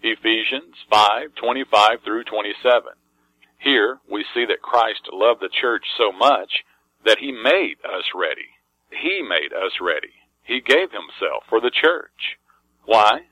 Ephesians 0.01 0.75
5:25 0.91 2.01
through 2.03 2.23
27. 2.23 2.93
Here 3.58 3.99
we 4.08 4.23
see 4.34 4.45
that 4.45 4.62
Christ 4.62 5.10
loved 5.12 5.41
the 5.41 5.49
church 5.49 5.86
so 5.97 6.12
much 6.12 6.63
that 7.03 7.19
he 7.19 7.31
made 7.31 7.77
us 7.84 8.05
ready. 8.13 8.49
He 8.91 9.21
made 9.21 9.53
us 9.53 9.79
ready. 9.79 10.13
He 10.43 10.62
gave 10.62 10.91
himself 10.91 11.45
for 11.49 11.60
the 11.60 11.71
church. 11.71 12.38
Why? 12.86 13.27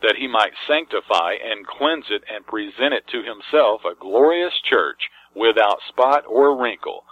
That 0.00 0.16
he 0.16 0.28
might 0.28 0.52
sanctify 0.66 1.34
and 1.42 1.66
cleanse 1.66 2.10
it 2.10 2.22
and 2.28 2.46
present 2.46 2.94
it 2.94 3.06
to 3.08 3.22
himself 3.22 3.84
a 3.84 3.94
glorious 3.94 4.54
church 4.60 5.10
without 5.34 5.80
spot 5.88 6.24
or 6.26 6.56
wrinkle. 6.56 7.04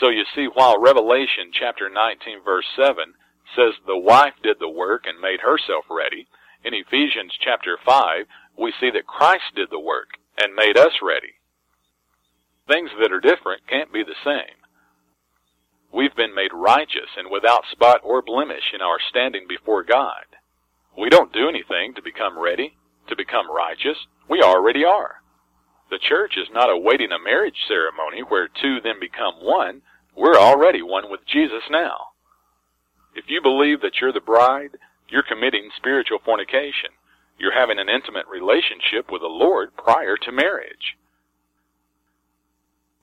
So 0.00 0.08
you 0.08 0.24
see, 0.34 0.46
while 0.46 0.80
Revelation 0.80 1.52
chapter 1.52 1.88
19 1.88 2.42
verse 2.44 2.66
7 2.76 3.14
says 3.54 3.74
the 3.86 3.96
wife 3.96 4.34
did 4.42 4.58
the 4.58 4.68
work 4.68 5.06
and 5.06 5.20
made 5.20 5.40
herself 5.40 5.84
ready, 5.88 6.26
in 6.64 6.74
Ephesians 6.74 7.32
chapter 7.40 7.78
5 7.84 8.26
we 8.56 8.72
see 8.80 8.90
that 8.90 9.06
Christ 9.06 9.54
did 9.54 9.68
the 9.70 9.78
work 9.78 10.08
and 10.38 10.54
made 10.54 10.76
us 10.76 10.92
ready. 11.02 11.34
Things 12.66 12.90
that 13.00 13.12
are 13.12 13.20
different 13.20 13.66
can't 13.68 13.92
be 13.92 14.02
the 14.02 14.16
same. 14.24 14.56
We've 15.92 16.14
been 16.16 16.34
made 16.34 16.50
righteous 16.52 17.10
and 17.16 17.30
without 17.30 17.64
spot 17.70 18.00
or 18.02 18.22
blemish 18.22 18.72
in 18.74 18.80
our 18.80 18.98
standing 19.10 19.46
before 19.48 19.84
God. 19.84 20.24
We 20.98 21.08
don't 21.08 21.32
do 21.32 21.48
anything 21.48 21.94
to 21.94 22.02
become 22.02 22.38
ready, 22.38 22.76
to 23.08 23.16
become 23.16 23.50
righteous. 23.50 23.98
We 24.28 24.42
already 24.42 24.84
are. 24.84 25.16
The 25.90 25.98
church 25.98 26.34
is 26.36 26.48
not 26.52 26.70
awaiting 26.70 27.12
a 27.12 27.22
marriage 27.22 27.58
ceremony 27.68 28.22
where 28.22 28.48
two 28.48 28.78
then 28.82 28.98
become 28.98 29.34
one. 29.42 29.82
We're 30.16 30.38
already 30.38 30.82
one 30.82 31.10
with 31.10 31.20
Jesus 31.26 31.62
now. 31.70 32.14
If 33.14 33.26
you 33.28 33.40
believe 33.42 33.80
that 33.82 34.00
you're 34.00 34.12
the 34.12 34.20
bride, 34.20 34.78
you're 35.08 35.22
committing 35.22 35.70
spiritual 35.76 36.18
fornication. 36.24 36.90
You're 37.38 37.58
having 37.58 37.78
an 37.78 37.88
intimate 37.88 38.26
relationship 38.26 39.10
with 39.10 39.22
the 39.22 39.28
Lord 39.28 39.76
prior 39.76 40.16
to 40.16 40.32
marriage. 40.32 40.96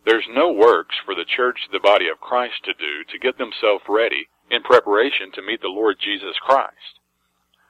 There's 0.05 0.25
no 0.29 0.51
works 0.51 0.95
for 1.05 1.13
the 1.13 1.25
church, 1.25 1.59
the 1.71 1.79
body 1.79 2.07
of 2.09 2.19
Christ, 2.19 2.63
to 2.65 2.73
do 2.73 3.03
to 3.03 3.19
get 3.19 3.37
themselves 3.37 3.83
ready 3.87 4.29
in 4.49 4.63
preparation 4.63 5.31
to 5.33 5.41
meet 5.41 5.61
the 5.61 5.67
Lord 5.67 5.97
Jesus 5.99 6.35
Christ. 6.41 6.99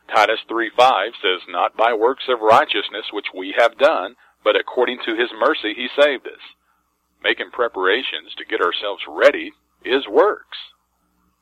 Titus 0.07 0.39
3:5 0.49 1.15
says, 1.21 1.41
Not 1.47 1.75
by 1.75 1.93
works 1.93 2.27
of 2.27 2.41
righteousness 2.41 3.11
which 3.11 3.33
we 3.33 3.53
have 3.57 3.77
done, 3.77 4.15
but 4.43 4.55
according 4.55 4.99
to 5.05 5.15
his 5.15 5.31
mercy 5.33 5.73
he 5.73 5.87
saved 5.89 6.27
us. 6.27 6.41
Making 7.23 7.51
preparations 7.51 8.33
to 8.35 8.45
get 8.45 8.61
ourselves 8.61 9.03
ready 9.07 9.53
is 9.83 10.07
works. 10.07 10.57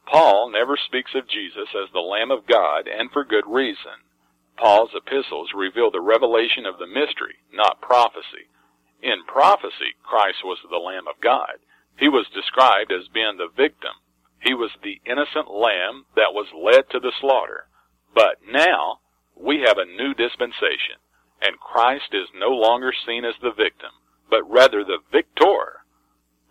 Paul 0.10 0.50
never 0.50 0.76
speaks 0.78 1.12
of 1.16 1.28
Jesus 1.30 1.70
as 1.76 1.92
the 1.94 2.00
Lamb 2.00 2.32
of 2.32 2.48
God, 2.48 2.88
and 2.88 3.12
for 3.12 3.24
good 3.24 3.46
reason. 3.48 4.04
Paul's 4.58 4.92
epistles 4.94 5.52
reveal 5.54 5.92
the 5.92 6.02
revelation 6.02 6.66
of 6.66 6.80
the 6.80 6.88
mystery, 6.88 7.36
not 7.54 7.82
prophecy. 7.82 8.50
In 9.02 9.24
prophecy, 9.26 9.96
Christ 10.04 10.44
was 10.44 10.58
the 10.70 10.78
Lamb 10.78 11.08
of 11.08 11.22
God. 11.22 11.60
He 11.98 12.10
was 12.10 12.28
described 12.34 12.92
as 12.92 13.08
being 13.14 13.38
the 13.38 13.54
victim. 13.56 13.94
He 14.42 14.54
was 14.54 14.72
the 14.84 15.00
innocent 15.06 15.52
lamb 15.52 16.06
that 16.16 16.34
was 16.34 16.48
led 16.56 16.90
to 16.90 17.00
the 17.00 17.14
slaughter. 17.20 17.68
But 18.14 18.40
now, 18.46 19.00
we 19.36 19.62
have 19.62 19.78
a 19.78 19.86
new 19.86 20.14
dispensation 20.14 20.98
and 21.42 21.60
Christ 21.60 22.14
is 22.14 22.28
no 22.36 22.50
longer 22.50 22.94
seen 23.06 23.24
as 23.24 23.36
the 23.42 23.52
victim, 23.52 23.92
but 24.30 24.50
rather 24.50 24.84
the 24.84 25.00
victor. 25.12 25.84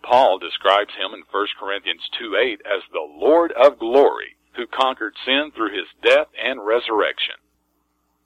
Paul 0.03 0.39
describes 0.39 0.93
him 0.95 1.13
in 1.13 1.23
1 1.23 1.47
Corinthians 1.59 2.07
2:8 2.09 2.61
as 2.65 2.83
the 2.91 3.01
Lord 3.01 3.51
of 3.53 3.79
glory, 3.79 4.35
who 4.53 4.67
conquered 4.67 5.15
sin 5.25 5.51
through 5.51 5.71
his 5.71 5.87
death 6.01 6.27
and 6.37 6.65
resurrection. 6.65 7.35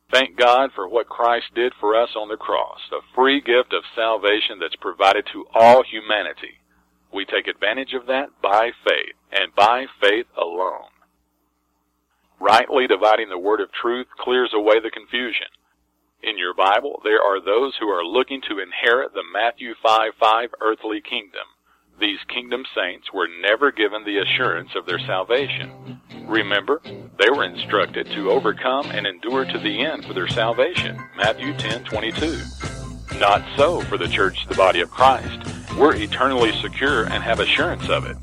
Thank 0.10 0.36
God 0.36 0.72
for 0.74 0.88
what 0.88 1.10
Christ 1.10 1.54
did 1.54 1.74
for 1.76 1.96
us 1.96 2.16
on 2.16 2.28
the 2.28 2.38
cross, 2.38 2.92
a 2.92 3.02
free 3.16 3.42
gift 3.42 3.74
of 3.74 3.86
salvation 3.96 4.60
that's 4.60 4.76
provided 4.76 5.26
to 5.28 5.48
all 5.54 5.84
humanity. 5.84 6.60
We 7.12 7.26
take 7.26 7.48
advantage 7.48 7.94
of 7.94 8.06
that 8.08 8.42
by 8.42 8.72
faith, 8.72 9.16
and 9.32 9.56
by 9.56 9.88
faith 10.00 10.28
alone. 10.36 10.90
Rightly 12.40 12.88
dividing 12.88 13.30
the 13.30 13.38
word 13.38 13.62
of 13.62 13.72
truth 13.72 14.08
clears 14.18 14.54
away 14.54 14.80
the 14.80 14.92
confusion 14.92 15.48
in 16.24 16.38
your 16.38 16.54
Bible, 16.54 17.02
there 17.04 17.22
are 17.22 17.42
those 17.42 17.76
who 17.80 17.90
are 17.90 18.04
looking 18.04 18.42
to 18.48 18.60
inherit 18.60 19.14
the 19.14 19.24
Matthew 19.24 19.76
5 19.76 20.16
5 20.18 20.50
earthly 20.62 21.02
kingdom. 21.02 21.44
These 22.00 22.20
kingdom 22.28 22.66
saints 22.76 23.14
were 23.14 23.28
never 23.42 23.72
given 23.72 24.04
the 24.04 24.20
assurance 24.20 24.70
of 24.76 24.86
their 24.86 25.00
salvation. 25.00 26.02
Remember, 26.26 26.82
they 26.84 27.30
were 27.30 27.44
instructed 27.44 28.08
to 28.08 28.32
overcome 28.32 28.90
and 28.92 29.06
endure 29.06 29.46
to 29.46 29.60
the 29.60 29.86
end 29.86 30.06
for 30.06 30.14
their 30.14 30.28
salvation. 30.28 31.02
Matthew 31.16 31.54
10 31.58 31.84
22. 31.84 32.40
Not 33.20 33.44
so 33.56 33.82
for 33.82 33.98
the 33.98 34.08
church, 34.08 34.48
the 34.48 34.56
body 34.56 34.82
of 34.82 34.90
Christ. 34.90 35.74
We're 35.78 35.96
eternally 35.96 36.52
secure 36.62 37.04
and 37.04 37.24
have 37.24 37.40
assurance 37.40 37.88
of 37.90 38.06
it. 38.06 38.18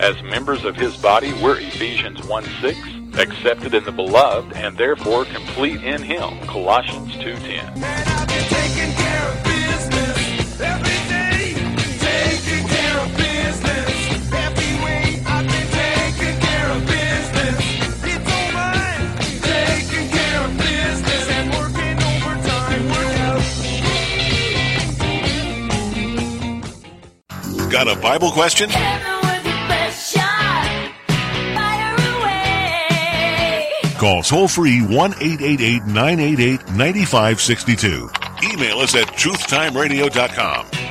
As 0.00 0.20
members 0.22 0.64
of 0.64 0.76
his 0.76 0.96
body, 0.96 1.32
we're 1.34 1.60
Ephesians 1.60 2.24
1 2.26 2.44
6 2.60 2.78
accepted 3.18 3.74
in 3.74 3.84
the 3.84 3.92
beloved, 3.92 4.52
and 4.54 4.76
therefore 4.76 5.24
complete 5.24 5.82
in 5.84 6.02
him. 6.02 6.38
Colossians 6.46 7.12
2.10. 7.16 8.13
Got 27.74 27.88
a 27.88 28.00
Bible 28.00 28.30
question? 28.30 28.70
Call 33.98 34.22
toll 34.22 34.46
free 34.46 34.80
1 34.80 35.14
888 35.20 35.84
988 35.84 36.68
9562. 36.68 38.10
Email 38.44 38.78
us 38.78 38.94
at 38.94 39.08
truthtimeradio.com. 39.08 40.83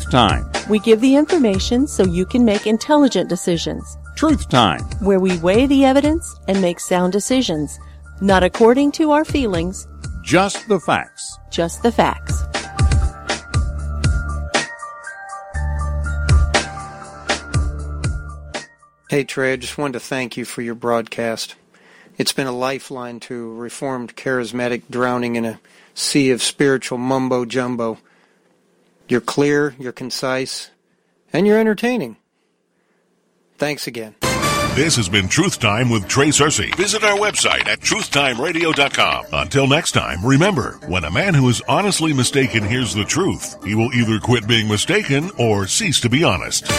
Truth 0.00 0.12
Time. 0.12 0.50
We 0.70 0.78
give 0.78 1.02
the 1.02 1.14
information 1.14 1.86
so 1.86 2.04
you 2.04 2.24
can 2.24 2.42
make 2.42 2.66
intelligent 2.66 3.28
decisions. 3.28 3.98
Truth 4.16 4.48
Time. 4.48 4.80
Where 5.00 5.20
we 5.20 5.36
weigh 5.40 5.66
the 5.66 5.84
evidence 5.84 6.34
and 6.48 6.58
make 6.62 6.80
sound 6.80 7.12
decisions, 7.12 7.78
not 8.22 8.42
according 8.42 8.92
to 8.92 9.10
our 9.10 9.26
feelings, 9.26 9.86
Just 10.24 10.66
the 10.68 10.80
facts. 10.80 11.36
just 11.50 11.82
the 11.82 11.92
facts. 11.92 12.42
Hey, 19.08 19.24
Trey, 19.24 19.54
I 19.54 19.56
just 19.56 19.76
wanted 19.76 19.94
to 19.94 20.00
thank 20.00 20.36
you 20.36 20.44
for 20.44 20.62
your 20.62 20.76
broadcast. 20.76 21.56
It's 22.16 22.32
been 22.32 22.46
a 22.46 22.52
lifeline 22.52 23.18
to 23.20 23.52
reformed 23.54 24.14
charismatic 24.14 24.82
drowning 24.88 25.34
in 25.34 25.44
a 25.44 25.60
sea 25.94 26.30
of 26.30 26.42
spiritual 26.42 26.96
mumbo 26.98 27.44
jumbo. 27.44 27.98
You're 29.10 29.20
clear, 29.20 29.74
you're 29.78 29.92
concise, 29.92 30.70
and 31.32 31.44
you're 31.44 31.58
entertaining. 31.58 32.16
Thanks 33.58 33.88
again. 33.88 34.14
This 34.74 34.94
has 34.94 35.08
been 35.08 35.28
Truth 35.28 35.58
Time 35.58 35.90
with 35.90 36.06
Trey 36.06 36.28
Cersei. 36.28 36.72
Visit 36.76 37.02
our 37.02 37.18
website 37.18 37.66
at 37.66 37.80
truthtimeradio.com. 37.80 39.26
Until 39.32 39.66
next 39.66 39.92
time, 39.92 40.24
remember, 40.24 40.78
when 40.86 41.02
a 41.02 41.10
man 41.10 41.34
who 41.34 41.48
is 41.48 41.60
honestly 41.68 42.12
mistaken 42.12 42.62
hears 42.62 42.94
the 42.94 43.04
truth, 43.04 43.56
he 43.64 43.74
will 43.74 43.92
either 43.92 44.20
quit 44.20 44.46
being 44.46 44.68
mistaken 44.68 45.28
or 45.38 45.66
cease 45.66 45.98
to 46.00 46.08
be 46.08 46.22
honest. 46.22 46.70